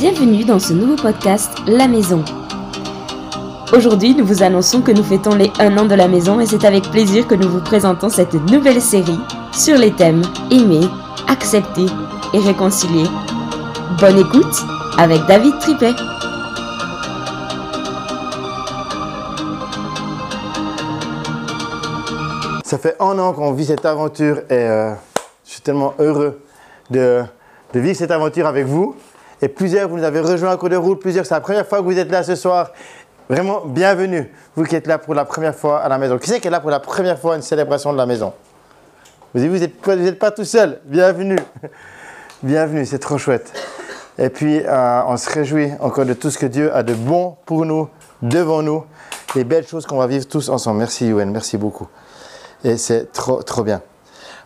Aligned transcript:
Bienvenue 0.00 0.44
dans 0.46 0.58
ce 0.58 0.72
nouveau 0.72 0.96
podcast 0.96 1.52
La 1.66 1.86
Maison. 1.86 2.24
Aujourd'hui, 3.76 4.14
nous 4.14 4.24
vous 4.24 4.42
annonçons 4.42 4.80
que 4.80 4.92
nous 4.92 5.02
fêtons 5.02 5.34
les 5.34 5.52
1 5.58 5.76
an 5.76 5.84
de 5.84 5.94
la 5.94 6.08
maison 6.08 6.40
et 6.40 6.46
c'est 6.46 6.64
avec 6.64 6.84
plaisir 6.90 7.26
que 7.26 7.34
nous 7.34 7.50
vous 7.50 7.60
présentons 7.60 8.08
cette 8.08 8.32
nouvelle 8.32 8.80
série 8.80 9.18
sur 9.52 9.76
les 9.76 9.92
thèmes 9.92 10.22
aimer, 10.50 10.86
accepter 11.28 11.84
et 12.32 12.38
réconcilier. 12.38 13.04
Bonne 14.00 14.20
écoute 14.20 14.64
avec 14.96 15.20
David 15.26 15.58
Tripet. 15.58 15.92
Ça 22.64 22.78
fait 22.78 22.96
un 23.00 23.18
an 23.18 23.34
qu'on 23.34 23.52
vit 23.52 23.66
cette 23.66 23.84
aventure 23.84 24.38
et 24.48 24.52
euh, 24.52 24.94
je 25.44 25.50
suis 25.50 25.60
tellement 25.60 25.92
heureux 25.98 26.40
de, 26.88 27.22
de 27.74 27.80
vivre 27.80 27.98
cette 27.98 28.12
aventure 28.12 28.46
avec 28.46 28.64
vous. 28.64 28.96
Et 29.42 29.48
plusieurs, 29.48 29.88
vous 29.88 29.96
nous 29.96 30.04
avez 30.04 30.20
rejoints 30.20 30.52
en 30.52 30.56
cours 30.56 30.68
de 30.68 30.76
route, 30.76 31.00
plusieurs, 31.00 31.24
c'est 31.24 31.34
la 31.34 31.40
première 31.40 31.66
fois 31.66 31.78
que 31.78 31.84
vous 31.84 31.98
êtes 31.98 32.10
là 32.10 32.22
ce 32.22 32.34
soir. 32.34 32.72
Vraiment, 33.28 33.62
bienvenue, 33.64 34.30
vous 34.54 34.64
qui 34.64 34.76
êtes 34.76 34.86
là 34.86 34.98
pour 34.98 35.14
la 35.14 35.24
première 35.24 35.54
fois 35.54 35.80
à 35.80 35.88
la 35.88 35.98
maison. 35.98 36.18
Qui 36.18 36.28
c'est 36.28 36.40
qui 36.40 36.48
est 36.48 36.50
là 36.50 36.60
pour 36.60 36.70
la 36.70 36.80
première 36.80 37.18
fois 37.18 37.34
à 37.34 37.36
une 37.36 37.42
célébration 37.42 37.92
de 37.92 37.96
la 37.96 38.04
maison? 38.04 38.32
Vous 39.32 39.40
n'êtes 39.40 39.72
vous 39.84 40.06
êtes 40.06 40.18
pas 40.18 40.30
tout 40.30 40.44
seul, 40.44 40.80
bienvenue. 40.84 41.38
Bienvenue, 42.42 42.86
c'est 42.86 42.98
trop 42.98 43.18
chouette. 43.18 43.52
Et 44.18 44.30
puis, 44.30 44.62
euh, 44.64 45.02
on 45.06 45.18
se 45.18 45.28
réjouit 45.28 45.72
encore 45.78 46.06
de 46.06 46.14
tout 46.14 46.30
ce 46.30 46.38
que 46.38 46.46
Dieu 46.46 46.74
a 46.74 46.82
de 46.82 46.94
bon 46.94 47.36
pour 47.44 47.66
nous, 47.66 47.86
devant 48.22 48.62
nous, 48.62 48.84
les 49.34 49.44
belles 49.44 49.66
choses 49.66 49.84
qu'on 49.84 49.98
va 49.98 50.06
vivre 50.06 50.26
tous 50.26 50.48
ensemble. 50.48 50.78
Merci, 50.78 51.06
Youen, 51.06 51.26
merci 51.26 51.58
beaucoup. 51.58 51.86
Et 52.64 52.78
c'est 52.78 53.12
trop, 53.12 53.42
trop 53.42 53.62
bien. 53.62 53.82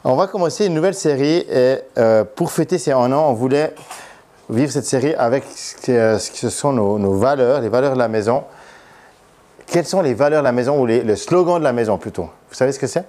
On 0.03 0.17
va 0.17 0.27
commencer 0.27 0.67
une 0.67 0.75
nouvelle 0.75 0.95
série 0.95 1.47
et 1.49 1.79
euh, 1.99 2.25
pour 2.25 2.51
fêter 2.51 2.79
ces 2.79 2.91
un 2.91 3.13
an, 3.13 3.31
on 3.31 3.33
voulait 3.33 3.75
vivre 4.49 4.73
cette 4.73 4.85
série 4.85 5.15
avec 5.15 5.45
ce 5.45 5.77
que, 5.77 6.19
ce 6.19 6.31
que 6.31 6.49
sont 6.49 6.73
nos, 6.73 6.99
nos, 6.99 7.15
valeurs, 7.15 7.61
les 7.61 7.69
valeurs 7.69 7.95
de 7.95 7.99
la 7.99 8.09
maison. 8.09 8.45
Quelles 9.67 9.87
sont 9.87 10.03
les 10.03 10.15
valeurs 10.15 10.43
de 10.43 10.45
la 10.45 10.53
maison 10.53 10.81
ou 10.81 10.87
les, 10.87 11.03
le 11.03 11.17
slogan 11.17 11.59
de 11.59 11.65
la 11.65 11.73
maison 11.73 11.99
plutôt? 11.99 12.29
Vous 12.49 12.55
savez 12.55 12.73
ce 12.73 12.79
que 12.79 12.87
c'est? 12.87 13.05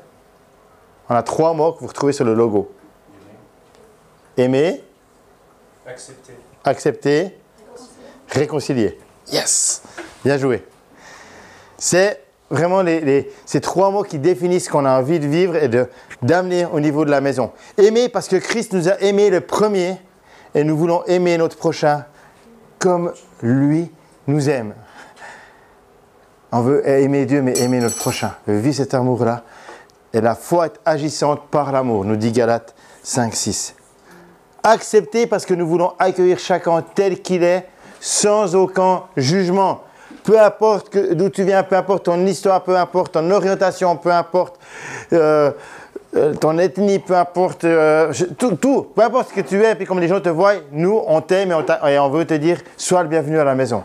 On 1.10 1.16
a 1.16 1.24
trois 1.24 1.54
mots 1.54 1.74
que 1.74 1.82
vous 1.82 1.88
retrouvez 1.88 2.14
sur 2.14 2.26
le 2.26 2.34
logo. 2.34 2.72
Aimer. 4.38 4.84
Accepter. 5.86 6.34
Accepter. 6.64 7.38
Réconcilier. 8.30 8.98
Yes 9.32 9.84
Bien 10.24 10.38
joué. 10.38 10.66
C'est 11.78 12.22
vraiment 12.50 12.82
les, 12.82 13.02
les, 13.02 13.32
ces 13.46 13.62
trois 13.62 13.92
mots 13.92 14.04
qui 14.04 14.18
définissent 14.18 14.66
ce 14.66 14.70
qu'on 14.70 14.86
a 14.86 15.00
envie 15.00 15.20
de 15.20 15.28
vivre 15.28 15.56
et 15.56 15.70
d'amener 16.22 16.66
au 16.66 16.80
niveau 16.80 17.06
de 17.06 17.12
la 17.12 17.22
maison. 17.22 17.52
Aimer 17.78 18.10
parce 18.10 18.28
que 18.28 18.38
Christ 18.38 18.74
nous 18.74 18.90
a 18.90 19.00
aimé 19.02 19.30
le 19.30 19.42
premier 19.42 19.98
et 20.56 20.64
nous 20.64 20.78
voulons 20.78 21.04
aimer 21.06 21.38
notre 21.38 21.58
prochain 21.58 22.06
comme 22.80 23.14
lui 23.44 23.92
nous 24.28 24.50
aime. 24.50 24.74
On 26.52 26.62
veut 26.62 26.88
aimer 26.88 27.26
Dieu, 27.26 27.42
mais 27.42 27.60
aimer 27.60 27.80
notre 27.80 27.98
prochain. 27.98 28.32
Vivre 28.48 28.76
cet 28.76 28.94
amour-là. 28.94 29.44
Et 30.14 30.22
la 30.22 30.34
foi 30.34 30.68
est 30.68 30.80
agissante 30.86 31.50
par 31.52 31.74
l'amour, 31.74 32.06
nous 32.06 32.16
dit 32.16 32.32
Galates 32.32 32.74
5, 33.04 33.36
6. 33.36 33.76
Accepter 34.64 35.28
parce 35.28 35.46
que 35.46 35.54
nous 35.54 35.68
voulons 35.68 35.94
accueillir 36.00 36.40
chacun 36.40 36.82
tel 36.82 37.22
qu'il 37.22 37.44
est, 37.44 37.68
sans 38.00 38.56
aucun 38.56 39.04
jugement. 39.18 39.82
Peu 40.24 40.40
importe 40.40 40.98
d'où 40.98 41.30
tu 41.30 41.44
viens, 41.44 41.64
peu 41.64 41.76
importe 41.76 42.06
ton 42.06 42.26
histoire, 42.26 42.64
peu 42.64 42.78
importe 42.78 43.12
ton 43.14 43.30
orientation, 43.30 43.98
peu 43.98 44.12
importe 44.12 44.58
euh, 45.12 45.52
ton 46.40 46.58
ethnie, 46.58 47.00
peu 47.00 47.16
importe 47.16 47.66
euh, 47.66 48.14
tout, 48.38 48.88
peu 48.96 49.02
importe 49.02 49.30
ce 49.30 49.34
que 49.34 49.42
tu 49.42 49.62
es, 49.64 49.76
puis 49.76 49.86
comme 49.86 50.00
les 50.00 50.08
gens 50.08 50.22
te 50.22 50.30
voient, 50.30 50.54
nous, 50.72 51.02
on 51.08 51.22
t'aime 51.22 51.52
et, 51.52 51.92
et, 51.92 52.00
on 52.00 52.10
veut 52.10 52.26
te 52.26 52.34
dire, 52.34 52.60
sois 52.78 53.04
le 53.04 53.10
bienvenu 53.10 53.40
à 53.40 53.44
la 53.44 53.56
maison. 53.56 53.84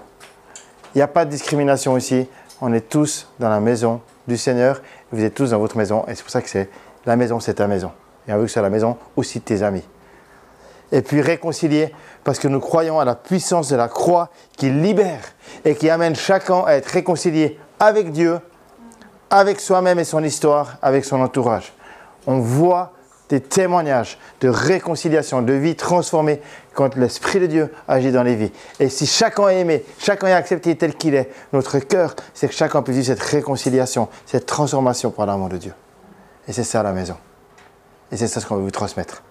Il 0.94 0.98
n'y 0.98 1.02
a 1.02 1.08
pas 1.08 1.24
de 1.24 1.30
discrimination 1.30 1.96
ici. 1.96 2.28
On 2.60 2.72
est 2.72 2.88
tous 2.88 3.28
dans 3.38 3.48
la 3.48 3.60
maison 3.60 4.00
du 4.28 4.36
Seigneur. 4.36 4.80
Vous 5.12 5.22
êtes 5.24 5.34
tous 5.34 5.50
dans 5.50 5.58
votre 5.58 5.76
maison. 5.76 6.04
Et 6.08 6.14
c'est 6.14 6.22
pour 6.22 6.30
ça 6.30 6.42
que 6.42 6.48
c'est 6.48 6.68
la 7.06 7.16
maison, 7.16 7.40
c'est 7.40 7.54
ta 7.54 7.66
maison. 7.66 7.90
Et 8.28 8.32
on 8.32 8.38
veut 8.38 8.44
que 8.44 8.50
c'est 8.50 8.62
la 8.62 8.70
maison 8.70 8.96
aussi 9.16 9.40
de 9.40 9.44
tes 9.44 9.62
amis. 9.62 9.84
Et 10.92 11.02
puis 11.02 11.20
réconcilier, 11.20 11.94
parce 12.24 12.38
que 12.38 12.48
nous 12.48 12.60
croyons 12.60 12.98
à 13.00 13.04
la 13.04 13.14
puissance 13.14 13.68
de 13.68 13.76
la 13.76 13.88
croix 13.88 14.28
qui 14.56 14.70
libère 14.70 15.22
et 15.64 15.74
qui 15.74 15.88
amène 15.88 16.14
chacun 16.16 16.64
à 16.66 16.74
être 16.74 16.88
réconcilié 16.88 17.58
avec 17.78 18.12
Dieu, 18.12 18.38
avec 19.30 19.60
soi-même 19.60 19.98
et 19.98 20.04
son 20.04 20.22
histoire, 20.22 20.76
avec 20.82 21.04
son 21.04 21.20
entourage. 21.20 21.72
On 22.26 22.38
voit 22.38 22.92
des 23.30 23.40
témoignages 23.40 24.18
de 24.40 24.48
réconciliation, 24.48 25.40
de 25.40 25.52
vie 25.52 25.76
transformée 25.76 26.42
quand 26.74 26.96
l'Esprit 26.96 27.38
de 27.38 27.46
Dieu 27.46 27.72
agit 27.86 28.10
dans 28.10 28.24
les 28.24 28.34
vies. 28.34 28.52
Et 28.80 28.88
si 28.88 29.06
chacun 29.06 29.48
est 29.48 29.60
aimé, 29.60 29.84
chacun 29.98 30.26
est 30.26 30.32
accepté 30.32 30.76
tel 30.76 30.94
qu'il 30.94 31.14
est, 31.14 31.30
notre 31.52 31.78
cœur, 31.78 32.16
c'est 32.34 32.48
que 32.48 32.54
chacun 32.54 32.82
puisse 32.82 32.96
vivre 32.96 33.06
cette 33.06 33.20
réconciliation, 33.20 34.08
cette 34.26 34.46
transformation 34.46 35.10
par 35.10 35.26
l'amour 35.26 35.48
de 35.48 35.58
Dieu. 35.58 35.72
Et 36.48 36.52
c'est 36.52 36.64
ça 36.64 36.82
la 36.82 36.92
maison. 36.92 37.16
Et 38.10 38.16
c'est 38.16 38.26
ça 38.26 38.40
ce 38.40 38.46
qu'on 38.46 38.56
veut 38.56 38.62
vous 38.62 38.72
transmettre. 38.72 39.22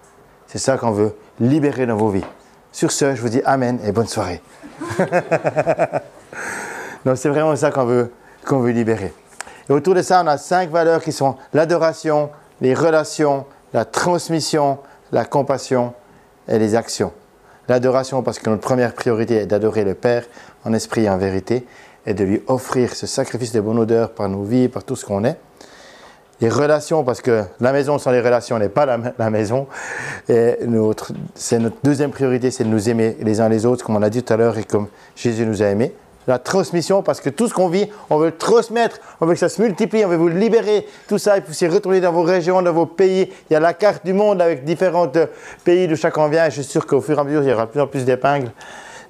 C'est 0.46 0.58
ça 0.58 0.78
qu'on 0.78 0.92
veut 0.92 1.14
libérer 1.38 1.84
dans 1.84 1.96
vos 1.96 2.08
vies. 2.08 2.24
Sur 2.72 2.90
ce, 2.92 3.14
je 3.14 3.20
vous 3.20 3.28
dis 3.28 3.42
Amen 3.44 3.78
et 3.84 3.92
bonne 3.92 4.08
soirée. 4.08 4.40
Donc 7.04 7.18
c'est 7.18 7.28
vraiment 7.28 7.54
ça 7.54 7.70
qu'on 7.70 7.84
veut, 7.84 8.12
qu'on 8.46 8.60
veut 8.60 8.70
libérer. 8.70 9.12
Et 9.68 9.72
autour 9.72 9.94
de 9.94 10.02
ça, 10.02 10.22
on 10.24 10.26
a 10.26 10.38
cinq 10.38 10.70
valeurs 10.70 11.02
qui 11.02 11.12
sont 11.12 11.36
l'adoration, 11.52 12.30
les 12.60 12.74
relations, 12.74 13.46
la 13.72 13.84
transmission, 13.84 14.78
la 15.12 15.24
compassion 15.24 15.94
et 16.48 16.58
les 16.58 16.74
actions. 16.74 17.12
L'adoration 17.68 18.22
parce 18.22 18.38
que 18.38 18.50
notre 18.50 18.62
première 18.62 18.94
priorité 18.94 19.36
est 19.36 19.46
d'adorer 19.46 19.84
le 19.84 19.94
Père 19.94 20.24
en 20.64 20.72
esprit 20.72 21.04
et 21.04 21.10
en 21.10 21.18
vérité 21.18 21.66
et 22.06 22.14
de 22.14 22.24
lui 22.24 22.42
offrir 22.46 22.94
ce 22.94 23.06
sacrifice 23.06 23.52
de 23.52 23.60
bonne 23.60 23.78
odeur 23.78 24.12
par 24.12 24.28
nos 24.28 24.42
vies, 24.42 24.68
par 24.68 24.84
tout 24.84 24.96
ce 24.96 25.04
qu'on 25.04 25.24
est. 25.24 25.36
Les 26.40 26.48
relations, 26.48 27.04
parce 27.04 27.20
que 27.20 27.44
la 27.60 27.72
maison 27.72 27.98
sans 27.98 28.10
les 28.10 28.20
relations 28.20 28.58
n'est 28.58 28.70
pas 28.70 28.86
la, 28.86 29.30
maison. 29.30 29.66
Et 30.28 30.56
notre, 30.66 31.12
c'est 31.34 31.58
notre 31.58 31.76
deuxième 31.84 32.10
priorité, 32.10 32.50
c'est 32.50 32.64
de 32.64 32.70
nous 32.70 32.88
aimer 32.88 33.18
les 33.20 33.42
uns 33.42 33.50
les 33.50 33.66
autres, 33.66 33.84
comme 33.84 33.96
on 33.96 34.00
l'a 34.00 34.08
dit 34.08 34.22
tout 34.22 34.32
à 34.32 34.38
l'heure, 34.38 34.56
et 34.56 34.64
comme 34.64 34.88
Jésus 35.14 35.44
nous 35.44 35.62
a 35.62 35.66
aimés. 35.66 35.94
La 36.30 36.38
transmission, 36.38 37.02
parce 37.02 37.20
que 37.20 37.28
tout 37.28 37.48
ce 37.48 37.54
qu'on 37.54 37.68
vit, 37.68 37.88
on 38.08 38.16
veut 38.16 38.26
le 38.26 38.36
transmettre, 38.36 39.00
on 39.20 39.26
veut 39.26 39.32
que 39.32 39.40
ça 39.40 39.48
se 39.48 39.60
multiplie, 39.60 40.04
on 40.04 40.08
veut 40.08 40.16
vous 40.16 40.28
libérer, 40.28 40.86
tout 41.08 41.18
ça, 41.18 41.36
et 41.36 41.40
puis 41.40 41.66
retourner 41.66 42.00
dans 42.00 42.12
vos 42.12 42.22
régions, 42.22 42.62
dans 42.62 42.72
vos 42.72 42.86
pays. 42.86 43.32
Il 43.50 43.54
y 43.54 43.56
a 43.56 43.58
la 43.58 43.74
carte 43.74 44.06
du 44.06 44.12
monde 44.12 44.40
avec 44.40 44.64
différents 44.64 45.10
pays 45.64 45.88
d'où 45.88 45.96
chacun 45.96 46.28
vient, 46.28 46.46
et 46.46 46.50
je 46.52 46.62
suis 46.62 46.70
sûr 46.70 46.86
qu'au 46.86 47.00
fur 47.00 47.18
et 47.18 47.20
à 47.20 47.24
mesure, 47.24 47.42
il 47.42 47.48
y 47.48 47.52
aura 47.52 47.66
de 47.66 47.72
plus 47.72 47.80
en 47.80 47.88
plus 47.88 48.04
d'épingles. 48.04 48.52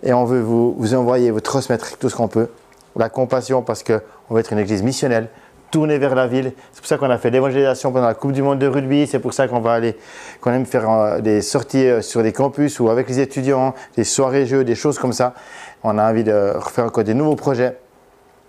Et 0.02 0.14
on 0.14 0.24
veut 0.24 0.40
vous, 0.40 0.74
vous 0.78 0.94
envoyer, 0.94 1.30
vous 1.30 1.42
transmettre 1.42 1.98
tout 1.98 2.08
ce 2.08 2.16
qu'on 2.16 2.28
peut. 2.28 2.48
La 2.96 3.10
compassion, 3.10 3.60
parce 3.60 3.82
qu'on 3.82 4.00
veut 4.30 4.40
être 4.40 4.54
une 4.54 4.58
église 4.58 4.82
missionnelle, 4.82 5.28
tourner 5.70 5.98
vers 5.98 6.14
la 6.14 6.26
ville. 6.26 6.52
C'est 6.72 6.80
pour 6.80 6.88
ça 6.88 6.98
qu'on 6.98 7.10
a 7.10 7.18
fait 7.18 7.30
l'évangélisation 7.30 7.92
pendant 7.92 8.06
la 8.06 8.14
Coupe 8.14 8.32
du 8.32 8.42
Monde 8.42 8.58
de 8.58 8.66
rugby. 8.66 9.06
C'est 9.06 9.18
pour 9.18 9.32
ça 9.32 9.48
qu'on 9.48 9.60
va 9.60 9.72
aller, 9.72 9.96
qu'on 10.40 10.52
aime 10.52 10.66
faire 10.66 11.20
des 11.22 11.42
sorties 11.42 12.02
sur 12.02 12.22
des 12.22 12.32
campus 12.32 12.80
ou 12.80 12.88
avec 12.90 13.08
les 13.08 13.20
étudiants, 13.20 13.74
des 13.96 14.04
soirées 14.04 14.46
jeux, 14.46 14.64
des 14.64 14.74
choses 14.74 14.98
comme 14.98 15.12
ça. 15.12 15.34
On 15.82 15.98
a 15.98 16.10
envie 16.10 16.24
de 16.24 16.52
refaire 16.56 16.86
encore 16.86 17.04
des 17.04 17.14
nouveaux 17.14 17.36
projets. 17.36 17.78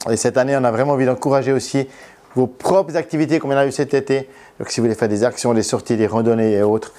Et 0.09 0.17
cette 0.17 0.37
année, 0.37 0.57
on 0.57 0.63
a 0.63 0.71
vraiment 0.71 0.93
envie 0.93 1.05
d'encourager 1.05 1.53
aussi 1.53 1.87
vos 2.35 2.47
propres 2.47 2.95
activités 2.95 3.39
comme 3.39 3.51
on 3.51 3.57
a 3.57 3.65
eu 3.65 3.71
cet 3.71 3.93
été. 3.93 4.29
Donc 4.59 4.69
si 4.69 4.79
vous 4.79 4.85
voulez 4.85 4.95
faire 4.95 5.09
des 5.09 5.23
actions, 5.23 5.53
des 5.53 5.63
sorties, 5.63 5.97
des 5.97 6.07
randonnées 6.07 6.53
et 6.53 6.63
autres, 6.63 6.93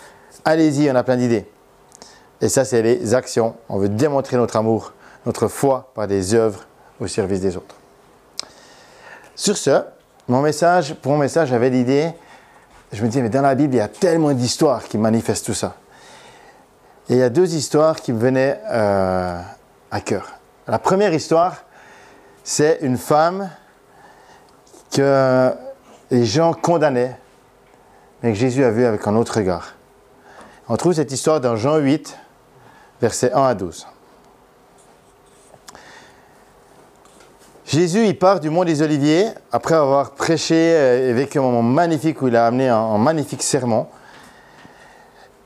allez-y, 0.45 0.91
on 0.91 0.95
a 0.95 1.03
plein 1.03 1.17
d'idées. 1.17 1.47
Et 2.41 2.49
ça, 2.49 2.65
c'est 2.65 2.83
les 2.83 3.15
actions. 3.15 3.55
On 3.69 3.79
veut 3.79 3.89
démontrer 3.89 4.37
notre 4.37 4.57
amour, 4.57 4.93
notre 5.27 5.49
foi 5.49 5.91
par 5.95 6.07
des 6.07 6.35
œuvres 6.35 6.67
au 7.01 7.07
service 7.07 7.41
des 7.41 7.57
autres. 7.57 7.77
Sur 9.35 9.57
ce, 9.57 9.83
mon 10.29 10.41
message, 10.41 10.95
pour 10.95 11.13
mon 11.13 11.19
message, 11.19 11.49
j'avais 11.49 11.71
l'idée, 11.71 12.13
je 12.93 13.03
me 13.03 13.09
disais, 13.09 13.23
mais 13.23 13.29
dans 13.29 13.43
la 13.43 13.55
Bible, 13.55 13.75
il 13.75 13.79
y 13.79 13.81
a 13.81 13.89
tellement 13.89 14.33
d'histoires 14.33 14.85
qui 14.85 14.99
manifestent 14.99 15.47
tout 15.47 15.55
ça. 15.55 15.77
Et 17.09 17.15
il 17.15 17.19
y 17.19 17.23
a 17.23 17.31
deux 17.31 17.55
histoires 17.55 18.01
qui 18.01 18.13
me 18.13 18.19
venaient 18.19 18.61
euh, 18.71 19.41
à 19.91 20.01
cœur. 20.01 20.29
La 20.69 20.79
première 20.79 21.13
histoire, 21.13 21.65
c'est 22.45 22.79
une 22.83 22.99
femme 22.99 23.51
que 24.93 25.51
les 26.11 26.25
gens 26.25 26.53
condamnaient, 26.53 27.17
mais 28.23 28.33
que 28.33 28.39
Jésus 28.39 28.65
a 28.65 28.71
vue 28.71 28.85
avec 28.85 29.07
un 29.07 29.17
autre 29.17 29.39
regard. 29.39 29.75
On 30.69 30.77
trouve 30.77 30.93
cette 30.93 31.11
histoire 31.11 31.41
dans 31.41 31.57
Jean 31.57 31.79
8, 31.79 32.17
versets 33.01 33.33
1 33.33 33.43
à 33.43 33.55
12. 33.55 33.87
Jésus, 37.73 38.05
il 38.07 38.19
part 38.19 38.39
du 38.39 38.51
mont 38.51 38.65
des 38.65 38.83
Oliviers 38.83 39.29
après 39.51 39.75
avoir 39.75 40.11
prêché 40.11 40.55
et 40.55 41.13
vécu 41.15 41.39
un 41.39 41.41
moment 41.41 41.63
magnifique 41.63 42.21
où 42.21 42.29
il 42.29 42.37
a 42.37 42.47
amené 42.47 42.69
un, 42.69 42.77
un 42.77 42.99
magnifique 42.99 43.43
sermon. 43.43 43.87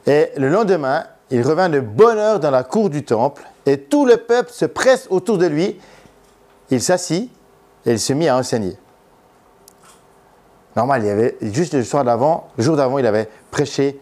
Et 0.08 0.30
le 0.36 0.48
lendemain, 0.48 1.06
il 1.30 1.40
revint 1.42 1.68
de 1.68 1.78
bonne 1.78 2.18
heure 2.18 2.40
dans 2.40 2.50
la 2.50 2.64
cour 2.64 2.90
du 2.90 3.04
temple 3.04 3.44
et 3.64 3.78
tout 3.78 4.06
le 4.06 4.16
peuple 4.16 4.50
se 4.50 4.64
presse 4.64 5.06
autour 5.08 5.38
de 5.38 5.46
lui. 5.46 5.78
Il 6.70 6.82
s'assit 6.82 7.30
et 7.84 7.92
il 7.92 8.00
se 8.00 8.12
mit 8.12 8.26
à 8.26 8.36
enseigner. 8.36 8.76
Normal, 10.74 11.02
il 11.04 11.06
y 11.06 11.10
avait 11.10 11.36
juste 11.42 11.74
le 11.74 11.84
soir 11.84 12.02
d'avant, 12.02 12.48
le 12.56 12.64
jour 12.64 12.74
d'avant, 12.76 12.98
il 12.98 13.06
avait 13.06 13.28
prêché 13.52 14.00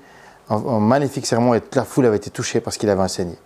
un, 0.48 0.56
un 0.56 0.80
magnifique 0.80 1.26
sermon 1.26 1.52
et 1.52 1.60
toute 1.60 1.76
la 1.76 1.84
foule 1.84 2.06
avait 2.06 2.16
été 2.16 2.30
touchée 2.30 2.62
parce 2.62 2.78
qu'il 2.78 2.88
avait 2.88 3.02
enseigné. 3.02 3.36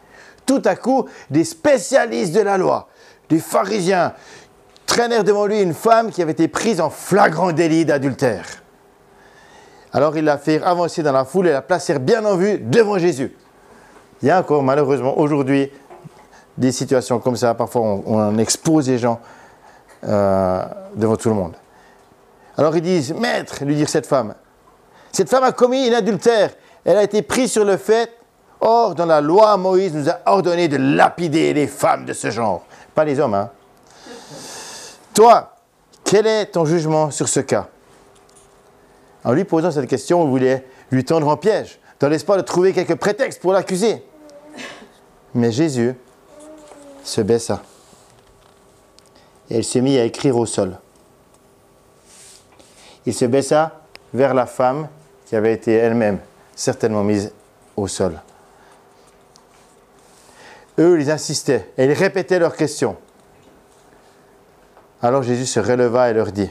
tout 0.46 0.62
à 0.64 0.76
coup, 0.76 1.06
des 1.30 1.42
spécialistes 1.42 2.32
de 2.32 2.42
la 2.42 2.56
loi, 2.56 2.88
des 3.28 3.40
pharisiens, 3.40 4.14
traînèrent 4.98 5.22
devant 5.22 5.46
lui 5.46 5.62
une 5.62 5.74
femme 5.74 6.10
qui 6.10 6.22
avait 6.22 6.32
été 6.32 6.48
prise 6.48 6.80
en 6.80 6.90
flagrant 6.90 7.52
délit 7.52 7.84
d'adultère. 7.84 8.44
Alors 9.92 10.16
ils 10.16 10.24
la 10.24 10.38
firent 10.38 10.66
avancer 10.66 11.04
dans 11.04 11.12
la 11.12 11.24
foule 11.24 11.46
et 11.46 11.52
la 11.52 11.62
placèrent 11.62 12.00
bien 12.00 12.24
en 12.24 12.36
vue 12.36 12.58
devant 12.58 12.98
Jésus. 12.98 13.32
Il 14.20 14.26
y 14.26 14.30
a 14.32 14.40
encore 14.40 14.60
malheureusement 14.64 15.16
aujourd'hui 15.16 15.70
des 16.56 16.72
situations 16.72 17.20
comme 17.20 17.36
ça. 17.36 17.54
Parfois 17.54 17.82
on, 17.82 18.38
expose 18.38 18.88
les 18.88 18.98
gens 18.98 19.20
euh, 20.02 20.64
devant 20.96 21.14
tout 21.14 21.28
le 21.28 21.36
monde. 21.36 21.54
Alors 22.56 22.76
ils 22.76 22.82
disent, 22.82 23.14
Maître, 23.14 23.64
lui 23.64 23.76
dire 23.76 23.88
cette 23.88 24.06
femme, 24.06 24.34
cette 25.12 25.30
femme 25.30 25.44
a 25.44 25.52
commis 25.52 25.88
un 25.88 25.98
adultère. 25.98 26.50
Elle 26.84 26.96
a 26.96 27.04
été 27.04 27.22
prise 27.22 27.52
sur 27.52 27.64
le 27.64 27.76
fait. 27.76 28.10
Or, 28.60 28.96
dans 28.96 29.06
la 29.06 29.20
loi, 29.20 29.56
Moïse 29.58 29.94
nous 29.94 30.08
a 30.08 30.18
ordonné 30.26 30.66
de 30.66 30.76
lapider 30.76 31.54
les 31.54 31.68
femmes 31.68 32.04
de 32.04 32.12
ce 32.12 32.32
genre. 32.32 32.64
Pas 32.96 33.04
les 33.04 33.20
hommes, 33.20 33.34
hein. 33.34 33.50
Toi, 35.18 35.52
quel 36.04 36.28
est 36.28 36.46
ton 36.46 36.64
jugement 36.64 37.10
sur 37.10 37.28
ce 37.28 37.40
cas? 37.40 37.66
En 39.24 39.32
lui 39.32 39.42
posant 39.42 39.72
cette 39.72 39.88
question, 39.88 40.22
on 40.22 40.28
voulait 40.28 40.64
lui 40.92 41.04
tendre 41.04 41.26
en 41.26 41.36
piège, 41.36 41.80
dans 41.98 42.08
l'espoir 42.08 42.38
de 42.38 42.42
trouver 42.44 42.72
quelques 42.72 42.94
prétextes 42.94 43.40
pour 43.40 43.52
l'accuser. 43.52 44.00
Mais 45.34 45.50
Jésus 45.50 45.96
se 47.02 47.20
baissa 47.20 47.64
et 49.50 49.58
il 49.58 49.64
se 49.64 49.80
mit 49.80 49.98
à 49.98 50.04
écrire 50.04 50.36
au 50.36 50.46
sol. 50.46 50.78
Il 53.04 53.12
se 53.12 53.24
baissa 53.24 53.80
vers 54.14 54.34
la 54.34 54.46
femme 54.46 54.86
qui 55.26 55.34
avait 55.34 55.52
été 55.52 55.72
elle-même 55.72 56.20
certainement 56.54 57.02
mise 57.02 57.32
au 57.76 57.88
sol. 57.88 58.20
Eux, 60.78 61.00
ils 61.00 61.10
insistaient 61.10 61.72
et 61.76 61.86
ils 61.86 61.92
répétaient 61.92 62.38
leurs 62.38 62.54
questions. 62.54 62.96
Alors 65.02 65.22
Jésus 65.22 65.46
se 65.46 65.60
releva 65.60 66.10
et 66.10 66.12
leur 66.12 66.32
dit, 66.32 66.50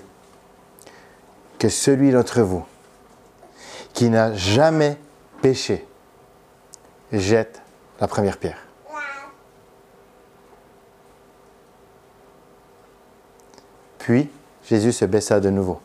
que 1.59 1.69
celui 1.69 2.11
d'entre 2.11 2.41
vous 2.41 2.65
qui 3.93 4.09
n'a 4.09 4.33
jamais 4.33 4.97
péché 5.41 5.85
jette 7.11 7.61
la 7.99 8.07
première 8.07 8.37
pierre. 8.37 8.59
Puis 13.97 14.29
Jésus 14.63 14.93
se 14.93 15.05
baissa 15.05 15.39
de 15.39 15.49
nouveau 15.49 15.81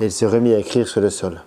et 0.00 0.06
il 0.06 0.12
se 0.12 0.24
remit 0.24 0.52
à 0.54 0.58
écrire 0.58 0.88
sur 0.88 1.00
le 1.00 1.08
sol. 1.08 1.42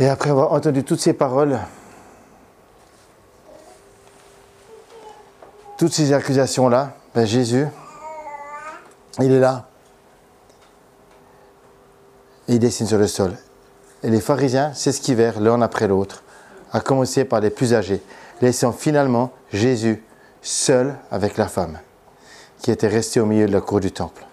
Et 0.00 0.08
après 0.08 0.30
avoir 0.30 0.52
entendu 0.52 0.82
toutes 0.82 1.00
ces 1.00 1.12
paroles, 1.12 1.60
toutes 5.78 5.92
ces 5.92 6.12
accusations-là, 6.12 6.96
ben 7.14 7.24
Jésus, 7.24 7.66
il 9.20 9.30
est 9.30 9.38
là. 9.38 9.68
Il 12.48 12.58
dessine 12.58 12.86
sur 12.86 12.98
le 12.98 13.06
sol. 13.06 13.36
Et 14.02 14.10
les 14.10 14.20
pharisiens 14.20 14.74
s'esquivèrent 14.74 15.40
l'un 15.40 15.62
après 15.62 15.86
l'autre, 15.86 16.24
à 16.72 16.80
commencer 16.80 17.24
par 17.24 17.40
les 17.40 17.50
plus 17.50 17.72
âgés, 17.72 18.02
laissant 18.42 18.72
finalement 18.72 19.32
Jésus 19.52 20.02
seul 20.42 20.96
avec 21.10 21.36
la 21.36 21.46
femme, 21.46 21.78
qui 22.58 22.70
était 22.70 22.88
restée 22.88 23.20
au 23.20 23.26
milieu 23.26 23.46
de 23.46 23.52
la 23.52 23.60
cour 23.60 23.80
du 23.80 23.92
temple. 23.92 24.26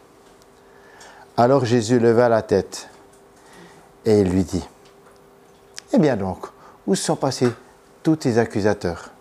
Alors 1.37 1.65
Jésus 1.65 1.99
leva 1.99 2.29
la 2.29 2.41
tête 2.41 2.89
et 4.05 4.21
il 4.21 4.29
lui 4.29 4.43
dit, 4.43 4.67
Eh 5.93 5.99
bien 5.99 6.17
donc, 6.17 6.47
où 6.87 6.95
sont 6.95 7.15
passés 7.15 7.51
tous 8.01 8.17
tes 8.17 8.39
accusateurs? 8.39 9.11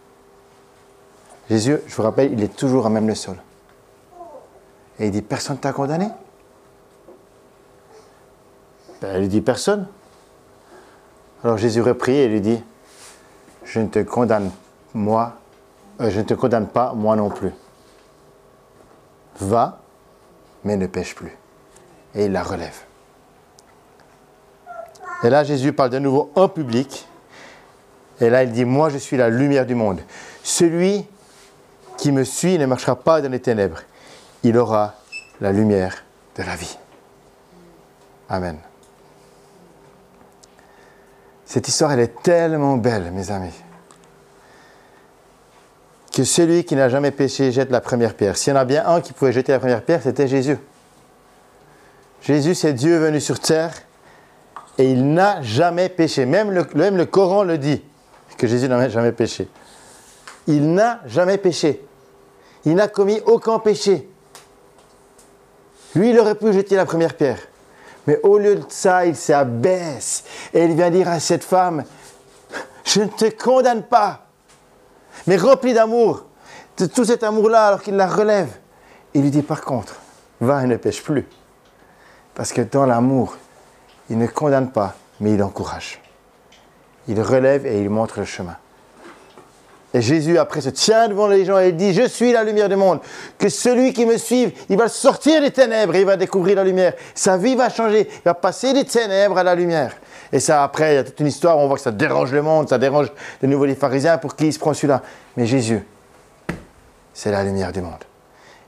Jésus, 1.51 1.79
je 1.87 1.95
vous 1.95 2.03
rappelle, 2.03 2.33
il 2.33 2.43
est 2.43 2.57
toujours 2.57 2.87
à 2.87 2.91
même 2.91 3.07
le 3.07 3.15
sol. 3.15 3.37
Et 5.01 5.07
il 5.07 5.11
dit, 5.11 5.23
personne 5.23 5.59
t'a 5.59 5.73
condamné? 5.73 6.09
Ben, 9.01 9.23
Il 9.23 9.29
dit, 9.29 9.41
personne. 9.41 9.89
Alors 11.43 11.57
Jésus 11.57 11.81
reprit 11.81 12.17
et 12.17 12.29
lui 12.29 12.43
dit, 12.43 12.63
je 13.65 13.81
ne 13.81 13.87
te 13.89 13.99
condamne, 14.01 14.51
moi, 14.93 15.39
euh, 16.01 16.11
je 16.11 16.19
ne 16.19 16.25
te 16.25 16.35
condamne 16.35 16.67
pas, 16.67 16.93
moi 16.93 17.17
non 17.17 17.31
plus. 17.31 17.53
Va, 19.41 19.81
mais 20.65 20.77
ne 20.77 20.87
pêche 20.87 21.15
plus 21.15 21.35
et 22.15 22.27
il 22.27 22.33
la 22.33 22.43
relève. 22.43 22.77
Et 25.23 25.31
là, 25.31 25.45
Jésus 25.45 25.73
parle 25.73 25.91
de 25.91 25.99
nouveau 25.99 26.31
en 26.35 26.49
public. 26.49 27.07
Et 28.21 28.31
là, 28.31 28.43
il 28.43 28.53
dit, 28.53 28.65
moi, 28.65 28.91
je 28.91 28.99
suis 28.99 29.17
la 29.17 29.29
lumière 29.29 29.65
du 29.65 29.75
monde. 29.75 30.01
Celui 30.43 31.07
qui 31.97 32.13
me 32.13 32.25
suit 32.25 32.59
ne 32.59 32.67
marchera 32.67 32.97
pas 32.97 33.21
dans 33.21 33.31
les 33.31 33.41
ténèbres. 33.41 33.81
Il 34.43 34.57
aura 34.57 34.95
la 35.41 35.53
lumière 35.53 36.05
de 36.37 36.43
la 36.43 36.57
vie. 36.57 36.79
Amen. 38.29 38.59
Cette 41.45 41.67
histoire, 41.69 41.93
elle 41.93 42.01
est 42.01 42.23
tellement 42.23 42.77
belle, 42.77 43.11
mes 43.11 43.31
amis, 43.31 43.55
que 46.13 46.25
celui 46.25 46.65
qui 46.65 46.77
n'a 46.77 46.89
jamais 46.89 47.11
péché 47.11 47.51
jette 47.53 47.71
la 47.71 47.81
première 47.81 48.15
pierre. 48.15 48.37
S'il 48.37 48.53
y 48.53 48.57
en 48.57 48.61
a 48.61 48.65
bien 48.65 48.87
un 48.87 49.01
qui 49.01 49.13
pouvait 49.13 49.33
jeter 49.33 49.53
la 49.53 49.59
première 49.59 49.83
pierre, 49.83 50.01
c'était 50.03 50.29
Jésus. 50.29 50.59
Jésus, 52.23 52.55
c'est 52.55 52.73
Dieu 52.73 52.99
venu 52.99 53.21
sur 53.21 53.41
terre 53.41 53.73
et 54.79 54.91
il 54.91 55.13
n'a 55.13 55.43
jamais 55.43 55.89
péché. 55.89 56.25
Même 56.25 56.51
le, 56.51 56.67
même 56.75 56.97
le 56.97 57.07
Coran 57.07 57.43
le 57.43 57.59
dit, 57.59 57.83
que 58.41 58.47
Jésus 58.47 58.69
n'a 58.69 58.89
jamais 58.89 59.13
péché. 59.13 59.49
Il 60.47 60.73
n'a 60.73 61.01
jamais 61.07 61.37
péché. 61.37 61.85
Il 62.65 62.75
n'a 62.75 62.89
commis 62.89 63.21
aucun 63.27 63.59
péché. 63.59 64.10
Lui, 65.95 66.11
il 66.11 66.19
aurait 66.19 66.35
pu 66.35 66.53
jeter 66.53 66.77
la 66.77 66.85
première 66.85 67.15
pierre. 67.15 67.39
Mais 68.07 68.19
au 68.23 68.39
lieu 68.39 68.57
de 68.57 68.65
ça, 68.69 69.05
il 69.07 69.17
s'abaisse 69.17 70.25
et 70.55 70.65
il 70.65 70.75
vient 70.75 70.91
dire 70.91 71.09
à 71.09 71.21
cette 71.21 71.45
femme, 71.45 71.85
je 72.85 73.01
ne 73.03 73.07
te 73.07 73.31
condamne 73.31 73.83
pas, 73.83 74.27
mais 75.27 75.37
rempli 75.37 75.75
d'amour, 75.75 76.25
de 76.79 76.87
tout 76.87 77.05
cet 77.05 77.23
amour-là, 77.23 77.67
alors 77.67 77.83
qu'il 77.83 77.97
la 77.97 78.07
relève. 78.07 78.49
Il 79.15 79.23
lui 79.23 79.31
dit 79.31 79.43
par 79.43 79.61
contre, 79.61 79.97
va 80.41 80.65
et 80.65 80.67
ne 80.67 80.77
pêche 80.77 81.03
plus. 81.03 81.27
Parce 82.35 82.53
que 82.53 82.63
dans 82.63 82.87
l'amour, 82.87 83.37
il 84.09 84.19
ne 84.19 84.27
condamne 84.27 84.71
pas, 84.71 84.95
mais 85.21 85.35
il 85.35 85.43
encourage. 85.43 86.01
Il 87.07 87.21
relève 87.21 87.67
et 87.67 87.81
il 87.81 87.91
montre 87.91 88.19
le 88.19 88.25
chemin. 88.25 88.57
Et 89.93 90.01
Jésus, 90.01 90.39
après, 90.39 90.61
se 90.61 90.69
tient 90.69 91.09
devant 91.09 91.27
les 91.27 91.45
gens 91.45 91.59
et 91.59 91.73
dit, 91.73 91.93
je 91.93 92.07
suis 92.07 92.33
la 92.33 92.45
lumière 92.45 92.69
du 92.69 92.77
monde. 92.77 93.01
Que 93.39 93.49
celui 93.49 93.93
qui 93.93 94.07
me 94.07 94.17
suive, 94.19 94.53
il 94.69 94.77
va 94.77 94.89
sortir 94.89 95.41
des 95.41 95.51
ténèbres 95.51 95.95
et 95.97 96.01
il 96.01 96.07
va 96.07 96.17
découvrir 96.17 96.57
la 96.57 96.65
lumière. 96.65 96.95
Sa 97.15 97.37
vie 97.37 97.57
va 97.57 97.69
changer. 97.71 98.09
Il 98.09 98.23
va 98.25 98.35
passer 98.35 98.73
des 98.73 98.85
ténèbres 98.85 99.39
à 99.39 99.43
la 99.43 99.55
lumière. 99.55 99.97
Et 100.33 100.39
ça, 100.39 100.63
après, 100.63 100.93
il 100.93 100.95
y 100.95 100.99
a 100.99 101.05
toute 101.05 101.19
une 101.19 101.27
histoire 101.27 101.59
où 101.59 101.61
on 101.61 101.67
voit 101.67 101.77
que 101.77 101.83
ça 101.83 101.91
dérange 101.91 102.33
le 102.33 102.43
monde, 102.43 102.69
ça 102.69 102.79
dérange 102.79 103.13
de 103.43 103.47
nouveau 103.49 103.65
les 103.65 103.75
pharisiens 103.75 104.19
pour 104.19 104.37
qui 104.37 104.47
il 104.47 104.53
se 104.53 104.61
prend 104.61 104.75
celui-là. 104.75 105.03
Mais 105.37 105.47
Jésus, 105.47 105.85
c'est 107.13 107.33
la 107.33 107.43
lumière 107.43 107.73
du 107.73 107.81
monde. 107.81 108.05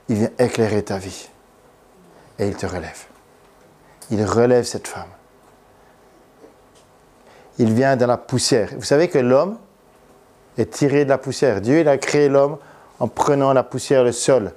Il 0.09 0.17
vient 0.17 0.31
éclairer 0.37 0.83
ta 0.83 0.97
vie. 0.97 1.29
Et 2.39 2.47
il 2.47 2.55
te 2.55 2.65
relève 2.65 3.05
il 4.13 4.23
relève 4.23 4.63
cette 4.63 4.87
femme. 4.87 5.09
Il 7.57 7.73
vient 7.73 7.95
dans 7.95 8.07
la 8.07 8.17
poussière. 8.17 8.69
Vous 8.75 8.83
savez 8.83 9.07
que 9.07 9.19
l'homme 9.19 9.57
est 10.57 10.71
tiré 10.71 11.05
de 11.05 11.09
la 11.09 11.17
poussière. 11.17 11.61
Dieu 11.61 11.79
il 11.79 11.87
a 11.87 11.97
créé 11.97 12.29
l'homme 12.29 12.57
en 12.99 13.07
prenant 13.07 13.53
la 13.53 13.63
poussière, 13.63 14.03
le 14.03 14.11
sol. 14.11 14.53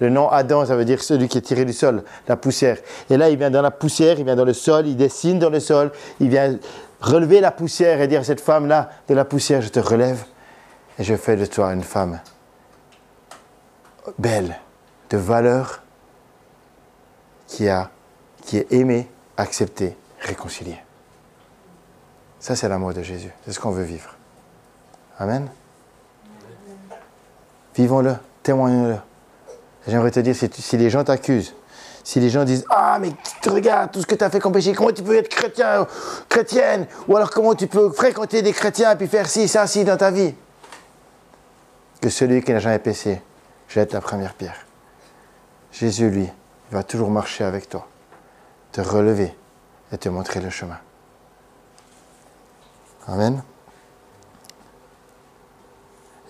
Le 0.00 0.10
nom 0.10 0.28
Adam, 0.28 0.64
ça 0.64 0.76
veut 0.76 0.84
dire 0.84 1.02
celui 1.02 1.28
qui 1.28 1.38
est 1.38 1.42
tiré 1.42 1.64
du 1.64 1.72
sol, 1.72 2.04
la 2.28 2.36
poussière. 2.36 2.78
Et 3.10 3.16
là, 3.16 3.30
il 3.30 3.36
vient 3.36 3.50
dans 3.50 3.62
la 3.62 3.72
poussière, 3.72 4.18
il 4.18 4.24
vient 4.24 4.36
dans 4.36 4.44
le 4.44 4.52
sol, 4.52 4.86
il 4.86 4.96
dessine 4.96 5.38
dans 5.38 5.50
le 5.50 5.60
sol, 5.60 5.90
il 6.20 6.28
vient 6.28 6.56
relever 7.00 7.40
la 7.40 7.50
poussière 7.50 8.00
et 8.00 8.06
dire 8.06 8.20
à 8.20 8.24
cette 8.24 8.40
femme-là, 8.40 8.90
de 9.08 9.14
la 9.14 9.24
poussière, 9.24 9.60
je 9.60 9.68
te 9.68 9.80
relève 9.80 10.24
et 10.98 11.04
je 11.04 11.14
fais 11.16 11.36
de 11.36 11.46
toi 11.46 11.72
une 11.72 11.82
femme 11.82 12.20
belle, 14.18 14.58
de 15.10 15.16
valeur, 15.16 15.82
qui 17.46 17.68
a 17.68 17.90
qui 18.48 18.56
est 18.56 18.72
aimé, 18.72 19.06
accepté, 19.36 19.94
réconcilié. 20.20 20.78
Ça, 22.40 22.56
c'est 22.56 22.66
l'amour 22.66 22.94
de 22.94 23.02
Jésus. 23.02 23.30
C'est 23.44 23.52
ce 23.52 23.60
qu'on 23.60 23.72
veut 23.72 23.82
vivre. 23.82 24.16
Amen. 25.18 25.48
Vivons-le, 27.74 28.16
témoignons-le. 28.42 28.96
J'aimerais 29.86 30.10
te 30.10 30.20
dire, 30.20 30.34
si, 30.36 30.76
les 30.76 30.90
gens 30.90 31.04
t'accusent, 31.04 31.54
si 32.04 32.20
les 32.20 32.28
gens 32.28 32.44
disent 32.44 32.64
Ah, 32.70 32.98
mais 33.00 33.10
tu 33.40 33.48
regardes 33.48 33.90
tout 33.90 34.00
ce 34.00 34.06
que 34.06 34.14
tu 34.14 34.24
as 34.24 34.30
fait 34.30 34.40
comme 34.40 34.52
péché, 34.52 34.72
comment 34.72 34.92
tu 34.92 35.02
peux 35.02 35.16
être 35.16 35.28
chrétien, 35.28 35.86
chrétienne? 36.28 36.86
Ou 37.08 37.16
alors 37.16 37.30
comment 37.30 37.54
tu 37.54 37.66
peux 37.66 37.90
fréquenter 37.90 38.42
des 38.42 38.52
chrétiens 38.52 38.92
et 38.92 38.96
puis 38.96 39.06
faire 39.06 39.28
ci, 39.28 39.48
ça, 39.48 39.66
ci 39.66 39.84
dans 39.84 39.96
ta 39.96 40.10
vie? 40.10 40.34
Que 42.00 42.10
celui 42.10 42.42
qui 42.42 42.52
n'a 42.52 42.58
jamais 42.58 42.78
péché 42.78 43.22
jette 43.68 43.92
la 43.92 44.00
première 44.00 44.34
pierre. 44.34 44.66
Jésus, 45.72 46.10
lui, 46.10 46.28
va 46.70 46.82
toujours 46.82 47.10
marcher 47.10 47.44
avec 47.44 47.68
toi 47.68 47.86
te 48.72 48.80
relever 48.80 49.34
et 49.92 49.98
te 49.98 50.08
montrer 50.08 50.40
le 50.40 50.50
chemin. 50.50 50.78
Amen. 53.06 53.42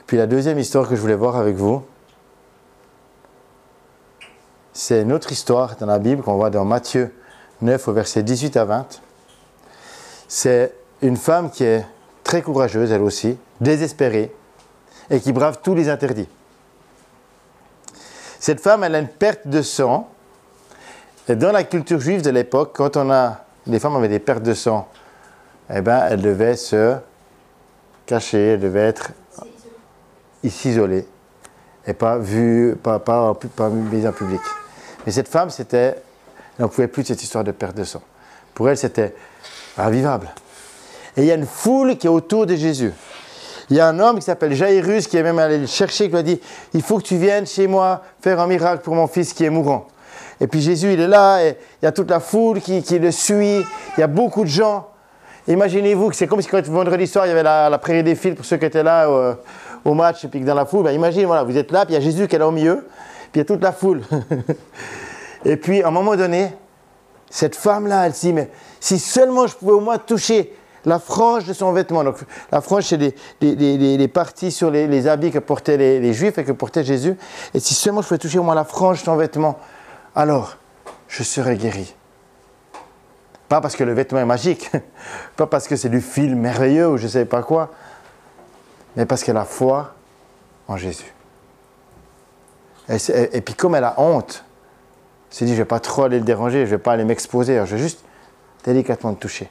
Puis 0.08 0.16
la 0.16 0.26
deuxième 0.26 0.58
histoire 0.58 0.88
que 0.88 0.96
je 0.96 1.00
voulais 1.02 1.14
voir 1.14 1.36
avec 1.36 1.54
vous, 1.54 1.84
c'est 4.72 5.02
une 5.02 5.12
autre 5.12 5.30
histoire 5.30 5.76
dans 5.76 5.84
la 5.84 5.98
Bible 5.98 6.22
qu'on 6.22 6.36
voit 6.36 6.48
dans 6.48 6.64
Matthieu 6.64 7.14
9 7.60 7.88
au 7.88 7.92
verset 7.92 8.22
18 8.22 8.56
à 8.56 8.64
20. 8.64 9.02
C'est 10.26 10.72
une 11.02 11.18
femme 11.18 11.50
qui 11.50 11.64
est 11.64 11.84
très 12.24 12.40
courageuse, 12.40 12.90
elle 12.90 13.02
aussi, 13.02 13.36
désespérée, 13.60 14.34
et 15.10 15.20
qui 15.20 15.30
brave 15.30 15.58
tous 15.62 15.74
les 15.74 15.90
interdits. 15.90 16.28
Cette 18.40 18.62
femme, 18.62 18.84
elle 18.84 18.94
a 18.94 19.00
une 19.00 19.08
perte 19.08 19.46
de 19.46 19.60
sang. 19.60 20.08
Et 21.28 21.36
dans 21.36 21.52
la 21.52 21.64
culture 21.64 22.00
juive 22.00 22.22
de 22.22 22.30
l'époque, 22.30 22.72
quand 22.74 22.96
on 22.96 23.10
a, 23.10 23.44
les 23.66 23.78
femmes 23.78 23.96
avaient 23.96 24.08
des 24.08 24.20
pertes 24.20 24.42
de 24.42 24.54
sang, 24.54 24.88
eh 25.68 25.82
ben, 25.82 26.06
elles 26.08 26.22
devaient 26.22 26.56
se 26.56 26.96
cacher, 28.06 28.52
elles 28.52 28.60
devaient 28.60 28.86
être 28.86 29.12
isolées 30.42 31.07
et 31.87 31.95
pas 31.95 32.18
vues, 32.18 32.76
pas, 32.83 32.99
pas, 32.99 33.35
pas 33.57 33.68
en 33.68 34.12
public. 34.12 34.40
Mais 35.07 35.12
cette 35.12 35.28
femme, 35.28 35.50
c'était, 35.50 35.97
elle 36.59 36.64
n'en 36.64 36.68
pouvait 36.68 36.88
plus 36.88 37.02
de 37.02 37.09
cette 37.09 37.23
histoire 37.23 37.45
de 37.45 37.52
perte 37.52 37.76
de 37.76 37.85
sang. 37.85 38.02
Pour 38.54 38.68
elle, 38.68 38.76
c'était 38.76 39.14
invivable. 39.76 40.28
Et 41.16 41.23
il 41.23 41.26
y 41.26 41.33
a 41.33 41.35
une 41.35 41.47
foule 41.47 41.97
qui 41.97 42.07
est 42.07 42.11
autour 42.11 42.47
de 42.47 42.54
Jésus. 42.54 42.92
Il 43.71 43.76
y 43.76 43.80
a 43.80 43.88
un 43.88 43.99
homme 43.99 44.16
qui 44.16 44.25
s'appelle 44.25 44.54
Jairus 44.54 45.07
qui 45.07 45.16
est 45.16 45.23
même 45.23 45.38
allé 45.38 45.59
le 45.59 45.66
chercher, 45.66 46.04
qui 46.04 46.11
lui 46.11 46.18
a 46.18 46.23
dit 46.23 46.40
Il 46.73 46.83
faut 46.83 46.99
que 46.99 47.02
tu 47.02 47.16
viennes 47.16 47.47
chez 47.47 47.66
moi 47.66 48.02
faire 48.21 48.40
un 48.40 48.47
miracle 48.47 48.83
pour 48.83 48.95
mon 48.95 49.07
fils 49.07 49.33
qui 49.33 49.45
est 49.45 49.50
mourant. 49.50 49.88
Et 50.40 50.47
puis 50.47 50.61
Jésus, 50.61 50.92
il 50.92 51.00
est 51.00 51.09
là, 51.09 51.45
et 51.45 51.57
il 51.83 51.85
y 51.85 51.88
a 51.88 51.92
toute 51.92 52.11
la 52.11 52.21
foule 52.21 52.61
qui, 52.61 52.83
le 52.99 53.11
suit, 53.11 53.61
il 53.97 54.00
y 54.00 54.02
a 54.02 54.07
beaucoup 54.07 54.45
de 54.45 54.49
gens. 54.49 54.88
Imaginez-vous 55.49 56.11
que 56.11 56.16
c'est 56.16 56.26
comme 56.26 56.40
si 56.40 56.49
quand 56.49 56.64
vendredi 56.66 57.07
soir, 57.07 57.26
il 57.26 57.30
y 57.30 57.33
avait 57.33 57.42
la, 57.42 57.78
prairie 57.78 58.04
des 58.04 58.14
fils 58.14 58.35
pour 58.35 58.45
ceux 58.45 58.57
qui 58.57 58.66
étaient 58.66 58.83
là 58.83 59.09
au, 59.11 59.35
au 59.85 59.94
match, 59.94 60.25
et 60.25 60.28
puis 60.28 60.40
que 60.40 60.47
dans 60.47 60.54
la 60.54 60.66
foule, 60.66 60.85
ben 60.85 60.92
imaginez, 60.92 61.25
voilà, 61.25 61.42
vous 61.42 61.56
êtes 61.56 61.70
là, 61.70 61.85
puis 61.85 61.94
il 61.94 61.99
y 61.99 62.00
a 62.00 62.04
Jésus 62.04 62.28
qui 62.28 62.37
est 62.37 62.38
là 62.38 62.49
au 62.49 62.52
milieu, 62.52 62.87
puis 63.32 63.37
il 63.37 63.38
y 63.38 63.40
a 63.42 63.44
toute 63.44 63.62
la 63.62 63.73
foule. 63.73 64.02
et 65.44 65.56
puis, 65.56 65.82
à 65.82 65.88
un 65.88 65.90
moment 65.90 66.16
donné, 66.16 66.52
cette 67.30 67.56
femme-là, 67.56 68.06
elle 68.06 68.12
dit, 68.12 68.32
mais 68.32 68.50
si 68.80 68.99
seulement 68.99 69.47
je 69.47 69.54
pouvais 69.54 69.73
au 69.73 69.80
moins 69.80 69.99
toucher 69.99 70.52
la 70.85 70.99
frange 70.99 71.44
de 71.44 71.52
son 71.52 71.73
vêtement. 71.73 72.02
Donc, 72.02 72.16
la 72.50 72.61
frange, 72.61 72.85
c'est 72.85 72.97
les, 73.40 74.08
parties 74.08 74.50
sur 74.50 74.70
les, 74.70 75.06
habits 75.06 75.30
que 75.30 75.38
portaient 75.38 75.76
les, 75.76 76.12
Juifs 76.12 76.38
et 76.38 76.44
que 76.44 76.52
portait 76.52 76.85
Jésus. 76.85 77.16
Et 77.54 77.61
si 77.61 77.75
seulement 77.75 78.02
je 78.02 78.08
pouvais 78.08 78.18
toucher 78.18 78.38
au 78.38 78.42
moins 78.42 78.54
la 78.54 78.64
frange 78.64 79.00
de 79.00 79.04
son 79.04 79.16
vêtement, 79.16 79.58
alors 80.14 80.56
je 81.08 81.23
serais 81.23 81.56
guéri. 81.56 81.94
Pas 83.49 83.61
parce 83.61 83.76
que 83.76 83.85
le 83.85 83.92
vêtement 83.92 84.18
est 84.18 84.26
magique, 84.26 84.70
pas 85.37 85.47
parce 85.47 85.68
que 85.68 85.76
c'est 85.76 85.88
du 85.88 86.00
fil 86.00 86.37
merveilleux 86.37 86.88
ou 86.88 86.97
je 86.97 87.04
ne 87.04 87.08
sais 87.08 87.25
pas 87.25 87.42
quoi, 87.42 87.70
mais 88.97 89.07
parce 89.07 89.25
qu'elle 89.25 89.37
a 89.37 89.45
foi 89.45 89.95
en 90.66 90.76
Jésus. 90.76 91.12
Et, 92.88 93.40
puis 93.42 93.54
comme 93.54 93.75
elle 93.75 93.85
a 93.85 94.00
honte, 94.00 94.45
elle 95.30 95.37
s'est 95.37 95.45
dit, 95.45 95.50
je 95.52 95.57
ne 95.57 95.62
vais 95.62 95.68
pas 95.68 95.80
trop 95.80 96.04
aller 96.04 96.18
le 96.18 96.25
déranger, 96.25 96.61
je 96.61 96.73
ne 96.73 96.76
vais 96.76 96.83
pas 96.83 96.92
aller 96.92 97.04
m'exposer, 97.04 97.57
je 97.66 97.76
vais 97.76 97.83
juste 97.83 98.02
délicatement 98.64 99.11
le 99.11 99.16
toucher. 99.16 99.50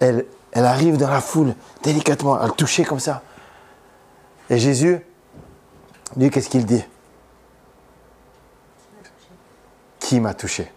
Elle, 0.00 0.26
elle 0.50 0.64
arrive 0.64 0.96
dans 0.96 1.10
la 1.10 1.20
foule, 1.20 1.54
délicatement, 1.82 2.34
à 2.34 2.46
le 2.46 2.52
toucher 2.52 2.84
comme 2.84 2.98
ça. 2.98 3.22
Et 4.50 4.58
Jésus, 4.58 5.00
lui, 6.16 6.30
qu'est-ce 6.30 6.48
qu'il 6.48 6.66
dit? 6.66 6.84
Qui 10.00 10.20
m'a 10.20 10.34
touché? 10.34 10.70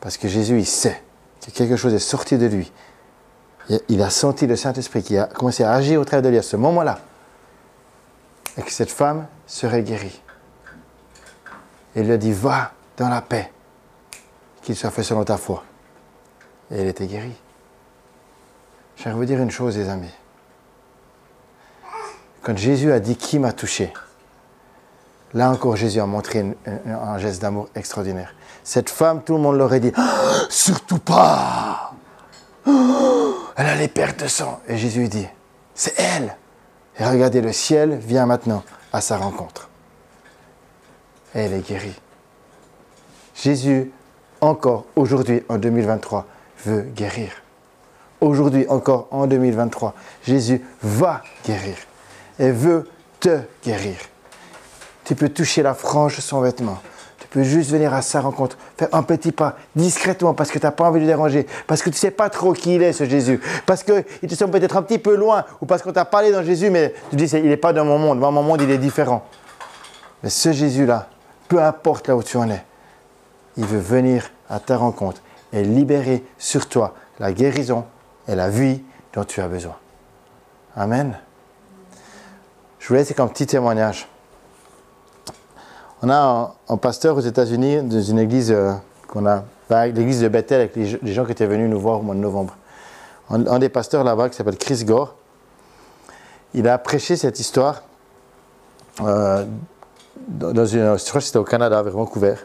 Parce 0.00 0.16
que 0.16 0.28
Jésus, 0.28 0.58
il 0.58 0.66
sait 0.66 1.02
que 1.40 1.50
quelque 1.50 1.76
chose 1.76 1.94
est 1.94 1.98
sorti 1.98 2.36
de 2.36 2.46
lui. 2.46 2.70
Il 3.88 4.02
a 4.02 4.10
senti 4.10 4.46
le 4.46 4.56
Saint-Esprit 4.56 5.02
qui 5.02 5.18
a 5.18 5.26
commencé 5.26 5.62
à 5.62 5.72
agir 5.72 6.00
au 6.00 6.04
travers 6.04 6.22
de 6.22 6.28
lui 6.28 6.38
à 6.38 6.42
ce 6.42 6.56
moment-là. 6.56 7.00
Et 8.56 8.62
que 8.62 8.72
cette 8.72 8.90
femme 8.90 9.26
serait 9.46 9.82
guérie. 9.82 10.20
Et 11.94 12.00
il 12.00 12.06
lui 12.06 12.12
a 12.12 12.16
dit, 12.16 12.32
va 12.32 12.72
dans 12.96 13.08
la 13.08 13.20
paix, 13.20 13.52
qu'il 14.62 14.74
soit 14.74 14.90
fait 14.90 15.02
selon 15.02 15.24
ta 15.24 15.36
foi. 15.36 15.64
Et 16.70 16.80
elle 16.80 16.88
était 16.88 17.06
guérie. 17.06 17.36
Je 18.96 19.08
vous 19.10 19.24
dire 19.24 19.40
une 19.40 19.50
chose, 19.50 19.76
les 19.76 19.88
amis. 19.88 20.12
Quand 22.42 22.56
Jésus 22.56 22.92
a 22.92 22.98
dit 22.98 23.16
qui 23.16 23.38
m'a 23.38 23.52
touché, 23.52 23.92
là 25.34 25.50
encore 25.50 25.76
Jésus 25.76 26.00
a 26.00 26.06
montré 26.06 26.56
un 26.66 27.18
geste 27.18 27.42
d'amour 27.42 27.68
extraordinaire. 27.74 28.34
Cette 28.64 28.90
femme, 28.90 29.22
tout 29.22 29.34
le 29.34 29.40
monde 29.40 29.56
l'aurait 29.56 29.80
dit, 29.80 29.92
surtout 30.48 30.98
pas. 30.98 31.92
Elle 33.58 33.66
a 33.66 33.74
les 33.74 33.88
pertes 33.88 34.22
de 34.22 34.28
sang. 34.28 34.60
Et 34.68 34.76
Jésus 34.76 35.08
dit, 35.08 35.26
c'est 35.74 35.98
elle. 35.98 36.36
Et 36.98 37.04
regardez, 37.04 37.40
le 37.40 37.52
ciel 37.52 37.96
vient 37.96 38.24
maintenant 38.24 38.62
à 38.92 39.00
sa 39.00 39.16
rencontre. 39.16 39.68
Elle 41.34 41.52
est 41.52 41.68
guérie. 41.68 42.00
Jésus, 43.34 43.90
encore 44.40 44.86
aujourd'hui, 44.96 45.42
en 45.48 45.58
2023, 45.58 46.26
veut 46.64 46.82
guérir. 46.82 47.30
Aujourd'hui 48.20 48.64
encore, 48.68 49.08
en 49.10 49.26
2023, 49.26 49.94
Jésus 50.24 50.64
va 50.82 51.22
guérir 51.44 51.76
et 52.38 52.50
veut 52.50 52.88
te 53.20 53.40
guérir. 53.64 53.96
Tu 55.04 55.14
peux 55.14 55.28
toucher 55.28 55.62
la 55.62 55.74
frange 55.74 56.16
de 56.16 56.20
son 56.20 56.40
vêtement. 56.40 56.80
Tu 57.30 57.38
peux 57.38 57.44
juste 57.44 57.70
venir 57.70 57.92
à 57.92 58.00
sa 58.00 58.22
rencontre, 58.22 58.56
faire 58.78 58.88
un 58.92 59.02
petit 59.02 59.32
pas 59.32 59.56
discrètement 59.76 60.32
parce 60.32 60.50
que 60.50 60.58
tu 60.58 60.64
n'as 60.64 60.72
pas 60.72 60.84
envie 60.84 61.00
de 61.00 61.06
déranger, 61.06 61.46
parce 61.66 61.82
que 61.82 61.90
tu 61.90 61.96
ne 61.96 61.98
sais 61.98 62.10
pas 62.10 62.30
trop 62.30 62.54
qui 62.54 62.76
il 62.76 62.82
est 62.82 62.94
ce 62.94 63.04
Jésus, 63.04 63.40
parce 63.66 63.82
qu'il 63.82 64.02
te 64.02 64.34
semble 64.34 64.52
peut-être 64.52 64.76
un 64.78 64.82
petit 64.82 64.98
peu 64.98 65.14
loin, 65.14 65.44
ou 65.60 65.66
parce 65.66 65.82
qu'on 65.82 65.92
t'a 65.92 66.06
parlé 66.06 66.32
dans 66.32 66.42
Jésus, 66.42 66.70
mais 66.70 66.94
tu 67.10 67.16
dis 67.16 67.24
il 67.24 67.48
n'est 67.48 67.58
pas 67.58 67.74
dans 67.74 67.84
mon 67.84 67.98
monde, 67.98 68.20
dans 68.20 68.32
mon 68.32 68.42
monde 68.42 68.62
il 68.62 68.70
est 68.70 68.78
différent. 68.78 69.26
Mais 70.22 70.30
ce 70.30 70.52
Jésus-là, 70.52 71.08
peu 71.48 71.62
importe 71.62 72.08
là 72.08 72.16
où 72.16 72.22
tu 72.22 72.38
en 72.38 72.48
es, 72.48 72.64
il 73.58 73.66
veut 73.66 73.78
venir 73.78 74.30
à 74.48 74.58
ta 74.58 74.78
rencontre 74.78 75.20
et 75.52 75.62
libérer 75.62 76.24
sur 76.38 76.66
toi 76.66 76.94
la 77.18 77.32
guérison 77.32 77.84
et 78.26 78.34
la 78.34 78.48
vie 78.48 78.82
dont 79.12 79.24
tu 79.24 79.40
as 79.40 79.48
besoin. 79.48 79.76
Amen. 80.76 81.18
Je 82.78 82.88
voulais 82.88 83.00
laisser 83.00 83.14
comme 83.14 83.28
petit 83.28 83.46
témoignage. 83.46 84.08
On 86.02 86.10
a 86.10 86.54
un, 86.68 86.76
pasteur 86.76 87.16
aux 87.16 87.20
États-Unis 87.20 87.82
dans 87.82 88.00
une 88.00 88.18
église 88.18 88.52
euh, 88.52 88.72
qu'on 89.08 89.26
a, 89.26 89.44
l'église 89.86 90.20
de 90.20 90.28
Bethel, 90.28 90.60
avec 90.60 90.76
les, 90.76 91.12
gens 91.12 91.24
qui 91.24 91.32
étaient 91.32 91.46
venus 91.46 91.68
nous 91.68 91.80
voir 91.80 92.00
au 92.00 92.02
mois 92.02 92.14
de 92.14 92.20
novembre. 92.20 92.56
Un, 93.30 93.58
des 93.58 93.68
pasteurs 93.68 94.04
là-bas 94.04 94.28
qui 94.30 94.36
s'appelle 94.36 94.56
Chris 94.56 94.84
Gore, 94.84 95.14
il 96.54 96.66
a 96.66 96.78
prêché 96.78 97.16
cette 97.16 97.40
histoire 97.40 97.82
euh, 99.02 99.44
dans 100.28 100.66
une, 100.66 100.96
je 100.98 101.04
crois 101.04 101.20
que 101.20 101.26
c'était 101.26 101.38
au 101.38 101.44
Canada, 101.44 101.82
vers 101.82 101.92
Vancouver. 101.92 102.36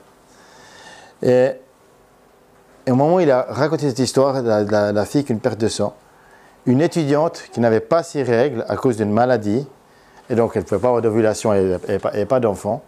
Et 1.21 1.51
au 2.89 2.95
moment 2.95 3.15
où 3.15 3.19
il 3.19 3.31
a 3.31 3.45
raconté 3.49 3.87
cette 3.87 3.99
histoire 3.99 4.41
la, 4.41 5.05
fille 5.05 5.23
qui 5.23 5.31
a 5.31 5.35
une 5.35 5.39
perte 5.39 5.59
de 5.59 5.67
sang, 5.67 5.95
une 6.65 6.81
étudiante 6.81 7.43
qui 7.51 7.59
n'avait 7.59 7.79
pas 7.79 8.03
ses 8.03 8.23
règles 8.23 8.65
à 8.67 8.75
cause 8.75 8.97
d'une 8.97 9.11
maladie, 9.11 9.65
et 10.29 10.35
donc 10.35 10.51
elle 10.55 10.63
ne 10.63 10.67
pouvait 10.67 10.81
pas 10.81 10.87
avoir 10.87 11.01
d'ovulation 11.01 11.53
et, 11.53 12.25
pas, 12.25 12.39
d'enfant, 12.39 12.81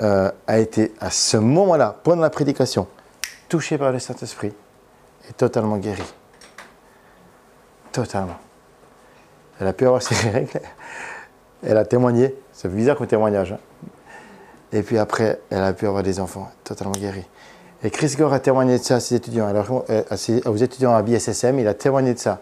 euh, 0.00 0.30
a 0.46 0.58
été 0.58 0.92
à 1.00 1.10
ce 1.10 1.36
moment-là, 1.36 1.96
pendant 2.02 2.22
la 2.22 2.30
prédication, 2.30 2.86
touchée 3.48 3.78
par 3.78 3.92
le 3.92 3.98
Saint-Esprit 3.98 4.52
et 5.28 5.32
totalement 5.34 5.76
guérie. 5.76 6.14
Totalement. 7.92 8.36
Elle 9.60 9.66
a 9.66 9.72
pu 9.72 9.86
avoir 9.86 10.02
ses 10.02 10.14
règles, 10.30 10.60
elle 11.62 11.76
a 11.76 11.84
témoigné, 11.84 12.34
c'est 12.52 12.72
bizarre 12.72 12.96
comme 12.96 13.06
témoignage. 13.06 13.52
Hein. 13.52 13.58
Et 14.72 14.82
puis 14.82 14.98
après, 14.98 15.40
elle 15.50 15.62
a 15.62 15.72
pu 15.72 15.86
avoir 15.86 16.02
des 16.02 16.18
enfants, 16.18 16.50
totalement 16.64 16.92
guérie. 16.92 17.26
Et 17.84 17.90
Chris 17.90 18.14
Gore 18.16 18.32
a 18.32 18.40
témoigné 18.40 18.78
de 18.78 18.82
ça 18.82 18.96
à 18.96 19.00
ses 19.00 19.16
étudiants. 19.16 19.46
Alors, 19.46 19.84
euh, 19.90 20.02
aux 20.46 20.56
étudiants 20.56 20.94
à 20.94 21.02
BSSM, 21.02 21.58
il 21.58 21.68
a 21.68 21.74
témoigné 21.74 22.14
de 22.14 22.18
ça. 22.18 22.40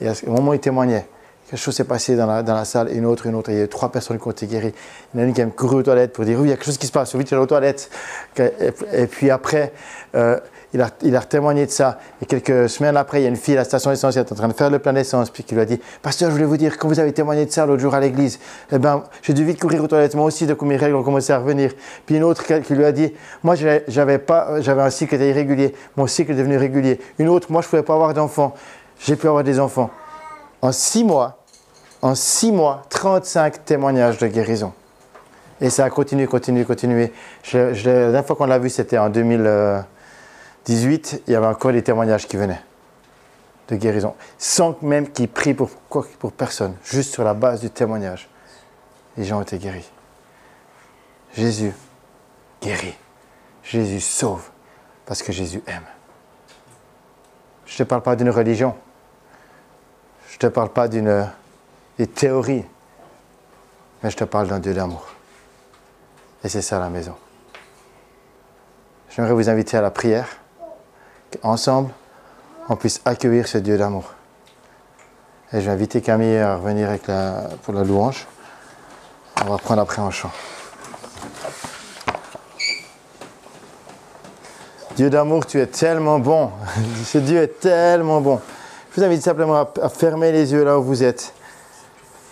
Et 0.00 0.08
au 0.26 0.30
moment 0.30 0.50
où 0.50 0.54
il 0.54 0.60
témoignait, 0.60 1.08
quelque 1.48 1.60
chose 1.60 1.74
s'est 1.74 1.84
passé 1.84 2.16
dans 2.16 2.26
la, 2.26 2.42
dans 2.42 2.54
la, 2.54 2.64
salle, 2.64 2.88
une 2.92 3.06
autre, 3.06 3.26
une 3.26 3.34
autre. 3.34 3.50
Il 3.50 3.58
y 3.58 3.62
a 3.62 3.68
trois 3.68 3.92
personnes 3.92 4.18
qui 4.18 4.26
ont 4.26 4.30
été 4.30 4.46
guéries. 4.46 4.72
Il 5.12 5.20
y 5.20 5.22
en 5.22 5.26
a 5.26 5.28
une 5.28 5.34
qui 5.34 5.42
a 5.42 5.46
couru 5.46 5.76
aux 5.76 5.82
toilettes 5.82 6.12
pour 6.12 6.24
dire 6.24 6.38
oui, 6.38 6.48
il 6.48 6.50
y 6.50 6.52
a 6.52 6.56
quelque 6.56 6.66
chose 6.66 6.78
qui 6.78 6.86
se 6.86 6.92
passe, 6.92 7.14
vite, 7.14 7.32
est 7.32 7.36
aux 7.36 7.46
toilettes. 7.46 7.90
Et, 8.38 9.06
puis 9.06 9.30
après, 9.30 9.72
euh, 10.14 10.38
il 10.72 10.80
a, 10.80 10.90
il 11.02 11.14
a 11.14 11.20
témoigné 11.20 11.66
de 11.66 11.70
ça. 11.70 11.98
Et 12.22 12.26
quelques 12.26 12.68
semaines 12.68 12.96
après, 12.96 13.20
il 13.20 13.24
y 13.24 13.26
a 13.26 13.28
une 13.28 13.36
fille 13.36 13.54
à 13.54 13.58
la 13.58 13.64
station 13.64 13.90
d'essence 13.90 14.14
qui 14.14 14.18
est 14.18 14.32
en 14.32 14.34
train 14.34 14.48
de 14.48 14.54
faire 14.54 14.70
le 14.70 14.78
plein 14.78 14.92
d'essence, 14.92 15.30
puis 15.30 15.44
qui 15.44 15.54
lui 15.54 15.60
a 15.60 15.66
dit 15.66 15.80
Pasteur, 16.02 16.30
je 16.30 16.34
voulais 16.34 16.46
vous 16.46 16.56
dire, 16.56 16.78
quand 16.78 16.88
vous 16.88 16.98
avez 16.98 17.12
témoigné 17.12 17.44
de 17.44 17.50
ça 17.50 17.66
l'autre 17.66 17.82
jour 17.82 17.94
à 17.94 18.00
l'église, 18.00 18.40
eh 18.72 18.78
ben, 18.78 19.04
j'ai 19.22 19.34
dû 19.34 19.44
vite 19.44 19.60
courir 19.60 19.84
aux 19.84 19.88
toilettes, 19.88 20.14
moi 20.14 20.24
aussi, 20.24 20.46
de 20.46 20.56
mes 20.62 20.76
règles 20.76 20.96
ont 20.96 21.04
commencé 21.04 21.32
à 21.32 21.38
revenir. 21.38 21.72
Puis 22.06 22.16
une 22.16 22.24
autre 22.24 22.42
qui 22.44 22.74
lui 22.74 22.84
a 22.84 22.92
dit 22.92 23.12
Moi, 23.42 23.54
j'avais 23.54 24.22
un 24.82 24.90
cycle 24.90 25.10
qui 25.10 25.14
était 25.16 25.30
irrégulier, 25.30 25.74
mon 25.96 26.06
cycle 26.06 26.32
est 26.32 26.36
devenu 26.36 26.56
régulier. 26.56 27.00
Une 27.18 27.28
autre, 27.28 27.52
moi, 27.52 27.60
je 27.60 27.66
ne 27.66 27.70
pouvais 27.70 27.82
pas 27.82 27.94
avoir 27.94 28.14
d'enfants, 28.14 28.54
j'ai 28.98 29.16
pu 29.16 29.28
avoir 29.28 29.44
des 29.44 29.60
enfants. 29.60 29.90
En 30.64 30.72
six 30.72 31.04
mois, 31.04 31.44
en 32.00 32.14
six 32.14 32.50
mois, 32.50 32.84
35 32.88 33.66
témoignages 33.66 34.16
de 34.16 34.26
guérison. 34.26 34.72
Et 35.60 35.68
ça 35.68 35.84
a 35.84 35.90
continué, 35.90 36.26
continué, 36.26 36.64
continué. 36.64 37.12
la 37.52 37.72
dernière 37.72 38.24
fois 38.24 38.34
qu'on 38.34 38.46
l'a 38.46 38.58
vu, 38.58 38.70
c'était 38.70 38.96
en 38.96 39.10
2000. 39.10 39.84
18, 40.64 41.24
il 41.26 41.32
y 41.34 41.36
avait 41.36 41.46
encore 41.46 41.70
des 41.70 41.82
témoignages 41.82 42.26
qui 42.26 42.38
venaient. 42.38 42.62
de 43.68 43.76
guérison, 43.76 44.14
sans 44.38 44.74
même 44.80 45.10
qu'ils 45.10 45.28
prient 45.28 45.52
pour, 45.52 45.68
pour 45.90 46.32
personne, 46.32 46.76
juste 46.82 47.12
sur 47.12 47.24
la 47.24 47.34
base 47.34 47.60
du 47.60 47.68
témoignage. 47.68 48.30
Les 49.18 49.24
gens 49.24 49.40
ont 49.40 49.42
été 49.42 49.58
guéris. 49.58 49.90
Jésus 51.34 51.74
guérit. 52.62 52.96
Jésus 53.62 54.00
sauve 54.00 54.48
parce 55.04 55.22
que 55.22 55.30
Jésus 55.30 55.62
aime. 55.66 55.84
Je 57.66 57.82
ne 57.82 57.86
parle 57.86 58.02
pas 58.02 58.16
d'une 58.16 58.30
religion. 58.30 58.74
Je 60.34 60.46
ne 60.46 60.50
te 60.50 60.54
parle 60.54 60.70
pas 60.70 60.88
d'une 60.88 61.30
théorie. 62.12 62.64
Mais 64.02 64.10
je 64.10 64.16
te 64.16 64.24
parle 64.24 64.48
d'un 64.48 64.58
Dieu 64.58 64.74
d'amour. 64.74 65.06
Et 66.42 66.48
c'est 66.48 66.60
ça 66.60 66.80
la 66.80 66.88
maison. 66.88 67.14
J'aimerais 69.10 69.32
vous 69.32 69.48
inviter 69.48 69.76
à 69.76 69.80
la 69.80 69.92
prière, 69.92 70.26
qu'ensemble, 71.30 71.92
on 72.68 72.74
puisse 72.74 73.00
accueillir 73.04 73.46
ce 73.46 73.58
Dieu 73.58 73.78
d'amour. 73.78 74.12
Et 75.52 75.60
je 75.60 75.66
vais 75.66 75.70
inviter 75.72 76.02
Camille 76.02 76.38
à 76.38 76.56
revenir 76.56 76.88
pour 77.62 77.72
la 77.72 77.84
louange. 77.84 78.26
On 79.40 79.50
va 79.50 79.58
prendre 79.58 79.82
après 79.82 80.02
en 80.02 80.10
chant. 80.10 80.32
Dieu 84.96 85.10
d'amour, 85.10 85.46
tu 85.46 85.60
es 85.60 85.68
tellement 85.68 86.18
bon. 86.18 86.50
Ce 87.04 87.18
Dieu 87.18 87.40
est 87.40 87.60
tellement 87.60 88.20
bon. 88.20 88.40
Je 88.94 89.00
vous 89.00 89.06
invite 89.06 89.22
simplement 89.22 89.66
à, 89.82 89.88
fermer 89.88 90.30
les 90.30 90.52
yeux 90.52 90.62
là 90.62 90.78
où 90.78 90.82
vous 90.84 91.02
êtes. 91.02 91.34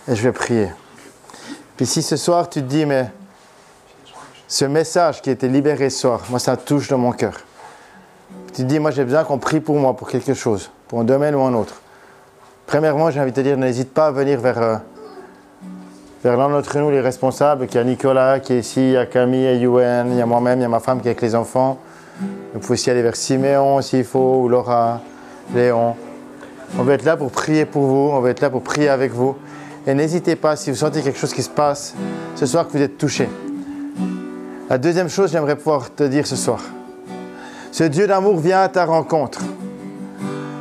Et 0.07 0.15
je 0.15 0.23
vais 0.23 0.31
prier. 0.31 0.69
Puis 1.75 1.85
si 1.85 2.01
ce 2.01 2.15
soir 2.15 2.49
tu 2.49 2.61
te 2.61 2.65
dis, 2.65 2.85
mais 2.85 3.11
ce 4.47 4.63
message 4.63 5.21
qui 5.21 5.29
a 5.29 5.33
été 5.33 5.49
libéré 5.49 5.89
ce 5.89 5.99
soir, 5.99 6.21
moi 6.29 6.39
ça 6.39 6.55
touche 6.55 6.87
dans 6.87 6.97
mon 6.97 7.11
cœur. 7.11 7.33
Tu 8.53 8.61
te 8.61 8.67
dis, 8.67 8.79
moi 8.79 8.91
j'ai 8.91 9.03
besoin 9.03 9.25
qu'on 9.25 9.39
prie 9.39 9.59
pour 9.59 9.75
moi, 9.75 9.93
pour 9.93 10.07
quelque 10.07 10.33
chose, 10.33 10.71
pour 10.87 11.01
un 11.01 11.03
domaine 11.03 11.35
ou 11.35 11.41
un 11.41 11.53
autre. 11.53 11.81
Premièrement, 12.65 13.11
j'ai 13.11 13.19
envie 13.19 13.31
de 13.31 13.35
te 13.35 13.41
dire, 13.41 13.57
n'hésite 13.57 13.93
pas 13.93 14.07
à 14.07 14.11
venir 14.11 14.39
vers, 14.39 14.61
euh, 14.61 14.75
vers 16.23 16.37
l'un 16.37 16.47
d'entre 16.47 16.77
nous, 16.77 16.91
les 16.91 17.01
responsables, 17.01 17.67
qu'il 17.67 17.75
y 17.75 17.79
a 17.79 17.83
Nicolas 17.83 18.39
qui 18.39 18.53
est 18.53 18.59
ici, 18.59 18.79
il 18.79 18.91
y 18.91 18.97
a 18.97 19.05
Camille, 19.05 19.39
il 19.39 19.43
y 19.43 19.47
a 19.47 19.53
Yuen, 19.55 20.11
il 20.11 20.17
y 20.17 20.21
a 20.21 20.25
moi-même, 20.25 20.59
il 20.59 20.61
y 20.61 20.65
a 20.65 20.69
ma 20.69 20.79
femme 20.79 21.01
qui 21.01 21.09
est 21.09 21.11
avec 21.11 21.21
les 21.21 21.35
enfants. 21.35 21.77
Vous 22.53 22.59
pouvez 22.61 22.75
aussi 22.75 22.89
aller 22.89 23.01
vers 23.01 23.17
Siméon 23.17 23.81
s'il 23.81 24.05
faut, 24.05 24.43
ou 24.43 24.47
Laura, 24.47 25.01
Léon. 25.53 25.97
On 26.77 26.83
va 26.83 26.93
être 26.93 27.05
là 27.05 27.15
pour 27.15 27.29
prier 27.31 27.65
pour 27.65 27.83
vous, 27.83 28.09
on 28.11 28.19
va 28.19 28.31
être 28.31 28.41
là 28.41 28.49
pour 28.49 28.63
prier 28.63 28.89
avec 28.89 29.11
vous. 29.11 29.35
Et 29.85 29.93
n'hésitez 29.93 30.35
pas, 30.35 30.55
si 30.55 30.71
vous 30.71 30.77
sentez 30.77 31.01
quelque 31.01 31.19
chose 31.19 31.33
qui 31.33 31.43
se 31.43 31.49
passe 31.49 31.93
ce 32.35 32.45
soir, 32.47 32.67
que 32.67 32.71
vous 32.71 32.81
êtes 32.81 32.97
touché. 32.97 33.29
La 34.69 34.79
deuxième 34.79 35.09
chose, 35.09 35.31
j'aimerais 35.31 35.55
pouvoir 35.55 35.93
te 35.93 36.03
dire 36.03 36.25
ce 36.25 36.35
soir. 36.35 36.61
Ce 37.71 37.83
Dieu 37.83 38.07
d'amour 38.07 38.37
vient 38.37 38.61
à 38.61 38.69
ta 38.69 38.85
rencontre. 38.85 39.39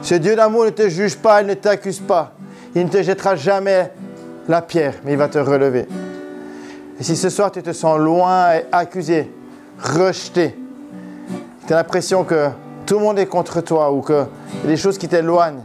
Ce 0.02 0.14
Dieu 0.16 0.36
d'amour 0.36 0.66
ne 0.66 0.70
te 0.70 0.88
juge 0.88 1.16
pas, 1.16 1.40
il 1.40 1.46
ne 1.46 1.54
t'accuse 1.54 2.00
pas. 2.00 2.32
Il 2.74 2.84
ne 2.84 2.90
te 2.90 3.02
jettera 3.02 3.36
jamais 3.36 3.90
la 4.48 4.60
pierre, 4.60 4.94
mais 5.04 5.12
il 5.12 5.18
va 5.18 5.28
te 5.28 5.38
relever. 5.38 5.86
Et 7.00 7.02
si 7.02 7.16
ce 7.16 7.30
soir 7.30 7.50
tu 7.50 7.62
te 7.62 7.72
sens 7.72 7.98
loin 7.98 8.52
et 8.54 8.64
accusé, 8.70 9.30
rejeté, 9.78 10.56
tu 11.66 11.72
as 11.72 11.76
l'impression 11.76 12.24
que 12.24 12.48
tout 12.84 12.98
le 12.98 13.00
monde 13.00 13.18
est 13.18 13.26
contre 13.26 13.60
toi 13.62 13.92
ou 13.92 14.02
qu'il 14.02 14.14
y 14.14 14.18
a 14.18 14.66
des 14.66 14.76
choses 14.76 14.98
qui 14.98 15.08
t'éloignent, 15.08 15.64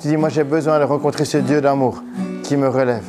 tu 0.00 0.08
dis, 0.08 0.16
moi 0.16 0.30
j'ai 0.30 0.44
besoin 0.44 0.78
de 0.78 0.84
rencontrer 0.84 1.24
ce 1.24 1.38
Dieu 1.38 1.60
d'amour 1.60 2.02
qui 2.42 2.56
me 2.56 2.68
relève. 2.68 3.04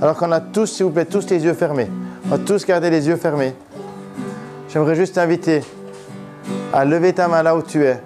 Alors 0.00 0.16
qu'on 0.16 0.30
a 0.32 0.40
tous, 0.40 0.66
s'il 0.66 0.86
vous 0.86 0.92
plaît, 0.92 1.04
tous 1.04 1.28
les 1.30 1.44
yeux 1.44 1.52
fermés. 1.52 1.88
On 2.26 2.28
va 2.28 2.38
tous 2.38 2.64
garder 2.64 2.90
les 2.90 3.08
yeux 3.08 3.16
fermés. 3.16 3.54
J'aimerais 4.68 4.94
juste 4.94 5.16
t'inviter 5.16 5.62
à 6.72 6.84
lever 6.84 7.12
ta 7.12 7.26
main 7.26 7.42
là 7.42 7.56
où 7.56 7.62
tu 7.62 7.84
es. 7.84 8.00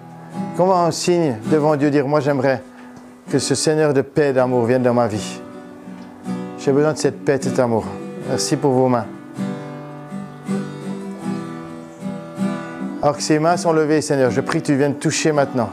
Comment 0.57 0.85
un 0.85 0.91
signe 0.91 1.37
devant 1.51 1.77
Dieu 1.77 1.91
dire, 1.91 2.09
moi 2.09 2.21
j'aimerais 2.21 2.63
que 3.31 3.39
ce 3.39 3.55
Seigneur 3.55 3.93
de 3.93 4.01
paix 4.01 4.31
et 4.31 4.33
d'amour 4.33 4.65
vienne 4.65 4.83
dans 4.83 4.95
ma 4.95 5.07
vie. 5.07 5.41
J'ai 6.59 6.73
besoin 6.73 6.95
de 6.95 6.99
cette 6.99 7.23
paix 7.23 7.37
et 7.37 7.43
cet 7.43 7.59
amour. 7.59 7.85
Merci 8.29 8.57
pour 8.57 8.73
vos 8.73 8.89
mains. 8.89 9.07
Alors 13.03 13.17
que 13.17 13.23
ces 13.23 13.39
mains 13.39 13.59
sont 13.59 13.75
levées, 13.75 14.01
Seigneur, 14.01 14.31
je 14.31 14.41
prie 14.41 14.63
que 14.63 14.67
tu 14.69 14.75
viennes 14.75 14.95
toucher 14.95 15.33
maintenant. 15.33 15.69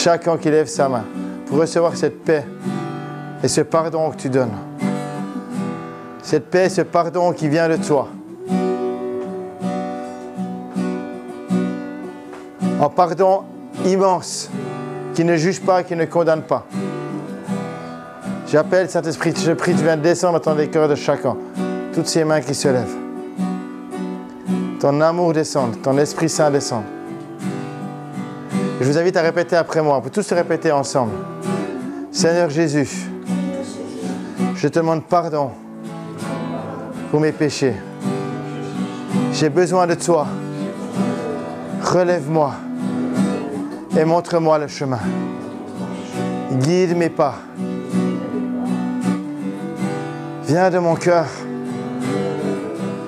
Chacun 0.00 0.36
qui 0.36 0.48
lève 0.48 0.68
sa 0.68 0.88
main 0.88 1.04
pour 1.46 1.58
recevoir 1.58 1.96
cette 1.96 2.22
paix 2.22 2.44
et 3.42 3.48
ce 3.48 3.62
pardon 3.62 4.10
que 4.10 4.16
tu 4.16 4.28
donnes. 4.28 4.56
Cette 6.22 6.48
paix, 6.50 6.68
ce 6.68 6.82
pardon 6.82 7.32
qui 7.32 7.48
vient 7.48 7.68
de 7.68 7.76
toi. 7.76 8.06
Un 12.80 12.88
pardon 12.88 13.42
immense 13.84 14.48
qui 15.14 15.24
ne 15.24 15.36
juge 15.36 15.60
pas, 15.60 15.82
qui 15.82 15.96
ne 15.96 16.04
condamne 16.04 16.42
pas. 16.42 16.64
J'appelle 18.46 18.88
Saint-Esprit, 18.88 19.34
je 19.36 19.50
prie, 19.50 19.74
tu 19.74 19.82
viens 19.82 19.96
descendre 19.96 20.38
dans 20.40 20.54
les 20.54 20.68
cœurs 20.68 20.88
de 20.88 20.94
chacun. 20.94 21.36
Toutes 21.92 22.06
ces 22.06 22.22
mains 22.22 22.40
qui 22.40 22.54
se 22.54 22.68
lèvent. 22.68 22.96
Ton 24.78 25.00
amour 25.00 25.32
descende, 25.32 25.82
ton 25.82 25.98
Esprit 25.98 26.28
Saint 26.28 26.52
descend. 26.52 26.84
Je 28.80 28.84
vous 28.84 28.96
invite 28.96 29.16
à 29.16 29.22
répéter 29.22 29.56
après 29.56 29.82
moi. 29.82 29.96
On 29.96 30.00
peut 30.00 30.10
tous 30.10 30.32
répéter 30.32 30.70
ensemble. 30.70 31.12
Seigneur 32.12 32.48
Jésus, 32.48 33.08
je 34.54 34.68
te 34.68 34.78
demande 34.78 35.04
pardon 35.04 35.50
pour 37.10 37.20
mes 37.20 37.32
péchés. 37.32 37.74
J'ai 39.32 39.48
besoin 39.48 39.88
de 39.88 39.94
toi. 39.94 40.28
Relève-moi 41.82 42.52
et 43.98 44.04
montre-moi 44.04 44.58
le 44.58 44.68
chemin. 44.68 45.00
Guide 46.52 46.96
mes 46.96 47.10
pas. 47.10 47.34
Viens 50.44 50.70
de 50.70 50.78
mon 50.78 50.94
cœur. 50.94 51.26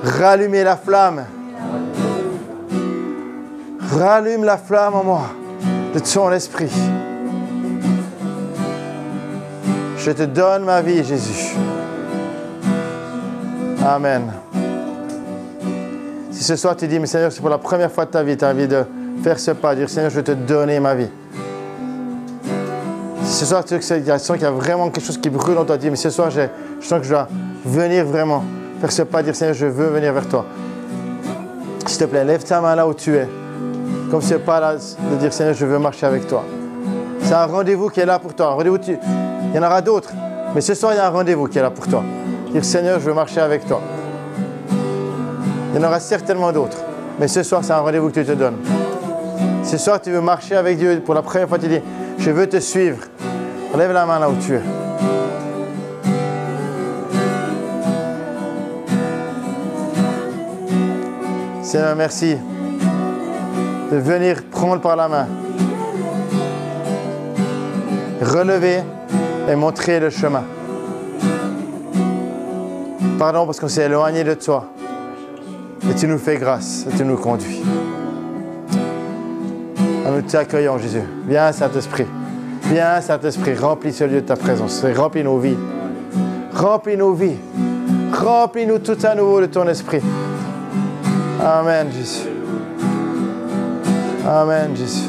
Rallumer 0.03 0.65
la 0.65 0.77
flamme. 0.77 1.27
Rallume 3.93 4.45
la 4.45 4.59
flamme 4.59 4.95
en 4.95 5.05
moi 5.05 5.23
de 5.95 5.99
ton 5.99 6.31
esprit. 6.33 6.71
Je 9.99 10.11
te 10.13 10.23
donne 10.23 10.65
ma 10.65 10.81
vie, 10.81 11.05
Jésus. 11.05 11.57
Amen. 13.85 14.33
Si 16.31 16.45
ce 16.45 16.57
soir 16.57 16.77
tu 16.77 16.87
dis, 16.87 16.99
mais 16.99 17.07
Seigneur, 17.07 17.33
c'est 17.33 17.41
pour 17.41 17.51
la 17.51 17.59
première 17.59 17.91
fois 17.91 18.07
de 18.07 18.11
ta 18.11 18.23
vie, 18.23 18.37
tu 18.37 18.45
as 18.45 18.51
envie 18.51 18.69
de 18.69 18.85
faire 19.23 19.39
ce 19.39 19.51
pas, 19.51 19.75
dire 19.75 19.89
Seigneur, 19.89 20.11
je 20.11 20.17
vais 20.17 20.23
te 20.23 20.33
donner 20.33 20.81
ma 20.81 20.95
vie. 20.95 21.11
Si 23.25 23.37
ce 23.37 23.47
soir 23.47 23.65
tu 23.65 23.81
sens 23.81 23.99
qu'il 24.33 24.43
y 24.43 24.45
a 24.45 24.51
vraiment 24.51 24.91
quelque 24.91 25.05
chose 25.05 25.19
qui 25.19 25.31
brûle 25.31 25.59
en 25.59 25.65
toi, 25.65 25.77
dis, 25.77 25.91
mais 25.91 25.97
ce 25.97 26.11
soir, 26.11 26.31
je 26.31 26.43
sens 26.81 27.01
que 27.01 27.05
je 27.05 27.11
dois 27.11 27.29
venir 27.65 28.05
vraiment 28.07 28.45
faire 28.81 28.91
ce 28.91 29.03
pas, 29.03 29.23
dire 29.23 29.37
Seigneur, 29.37 29.55
je 29.55 29.67
veux 29.67 29.89
venir 29.89 30.13
vers 30.13 30.29
toi. 30.29 30.47
S'il 31.87 31.99
te 31.99 32.05
plaît, 32.05 32.25
lève 32.25 32.43
ta 32.43 32.61
main 32.61 32.75
là 32.75 32.89
où 32.89 32.95
tu 32.95 33.15
es. 33.17 33.29
Comme 34.11 34.23
ce 34.23 34.35
pas 34.35 34.59
là 34.59 34.75
de 34.75 35.17
dire 35.17 35.33
Seigneur, 35.33 35.55
je 35.55 35.65
veux 35.65 35.79
marcher 35.79 36.05
avec 36.05 36.27
toi. 36.27 36.45
C'est 37.23 37.33
un 37.33 37.47
rendez-vous 37.47 37.89
qui 37.91 38.01
est 38.01 38.07
là 38.07 38.19
pour 38.19 38.35
toi. 38.35 38.55
rendez-vous, 38.55 38.79
il 38.89 38.99
y 39.55 39.59
en 39.59 39.63
aura 39.63 39.81
d'autres. 39.81 40.11
Mais 40.53 40.61
ce 40.61 40.75
soir, 40.75 40.93
il 40.95 40.97
y 40.97 40.99
a 40.99 41.07
un 41.07 41.11
rendez-vous 41.11 41.47
qui 41.47 41.59
est 41.59 41.63
là 41.63 41.71
pour 41.71 41.87
toi. 41.87 42.03
Dire 42.51 42.65
Seigneur, 42.65 42.99
je 42.99 43.05
veux 43.05 43.15
marcher 43.15 43.41
avec 43.41 43.67
toi. 43.67 43.81
Il 45.73 45.81
y 45.81 45.85
en 45.85 45.87
aura 45.87 46.01
certainement 46.01 46.51
d'autres. 46.51 46.79
Mais 47.21 47.29
ce 47.29 47.45
soir, 47.45 47.63
c'est 47.63 47.73
un 47.73 47.79
rendez-vous 47.79 48.09
que 48.09 48.15
tu 48.15 48.25
te 48.25 48.33
donnes. 48.33 48.57
Ce 49.63 49.79
soir, 49.79 50.01
tu 50.01 50.11
veux 50.11 50.21
marcher 50.21 50.57
avec 50.57 50.77
Dieu. 50.77 51.01
Pour 51.05 51.15
la 51.15 51.23
première 51.23 51.49
fois, 51.49 51.59
tu 51.61 51.69
dis, 51.69 51.81
je 52.19 52.31
veux 52.33 52.49
te 52.49 52.59
suivre. 52.59 53.05
Lève 53.79 53.93
la 53.93 54.07
main 54.07 54.19
là 54.19 54.29
où 54.29 54.35
tu 54.35 54.57
es. 54.57 54.63
Seigneur, 61.63 61.95
merci 61.95 62.37
de 63.91 63.97
venir 63.97 64.43
prendre 64.51 64.81
par 64.81 64.97
la 64.97 65.09
main, 65.09 65.27
relever 68.23 68.81
et 69.49 69.57
montrer 69.57 70.01
le 70.01 70.11
chemin. 70.11 70.45
Pardon 73.19 73.45
parce 73.45 73.61
qu'on 73.61 73.69
s'est 73.69 73.85
éloigné 73.85 74.25
de 74.25 74.35
toi. 74.35 74.67
Et 75.91 75.95
tu 75.95 76.07
nous 76.07 76.19
fais 76.19 76.37
grâce 76.37 76.87
et 76.89 76.97
tu 76.97 77.05
nous 77.05 77.17
conduis. 77.17 77.63
Nous 80.11 80.23
t'accueillons, 80.23 80.79
Jésus. 80.79 81.03
Viens, 81.27 81.53
Saint-Esprit. 81.53 82.07
Viens, 82.65 83.01
Saint-Esprit. 83.01 83.55
Remplis 83.55 83.93
ce 83.93 84.05
lieu 84.05 84.21
de 84.21 84.27
ta 84.27 84.37
présence. 84.37 84.85
Remplis 84.97 85.23
nos 85.23 85.39
vies. 85.39 85.57
Remplis 86.53 86.97
nos 86.97 87.15
vies. 87.15 87.37
Remplis-nous 88.13 88.79
tout 88.79 88.99
à 89.03 89.15
nouveau 89.15 89.41
de 89.41 89.47
ton 89.47 89.67
esprit. 89.69 90.03
Amen, 91.41 91.89
Jésus. 91.93 92.30
Amen, 94.27 94.77
Jésus. 94.77 95.09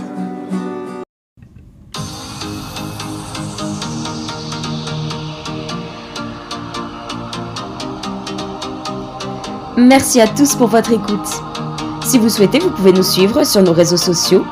Merci 9.78 10.19
à 10.21 10.28
tous 10.28 10.56
pour 10.56 10.67
votre 10.67 10.91
écoute. 10.91 11.28
Si 12.06 12.17
vous 12.17 12.30
souhaitez, 12.30 12.60
vous 12.60 12.71
pouvez 12.71 12.93
nous 12.93 13.04
suivre 13.04 13.43
sur 13.43 13.62
nos 13.63 13.74
réseaux 13.74 13.97
sociaux 13.97 14.45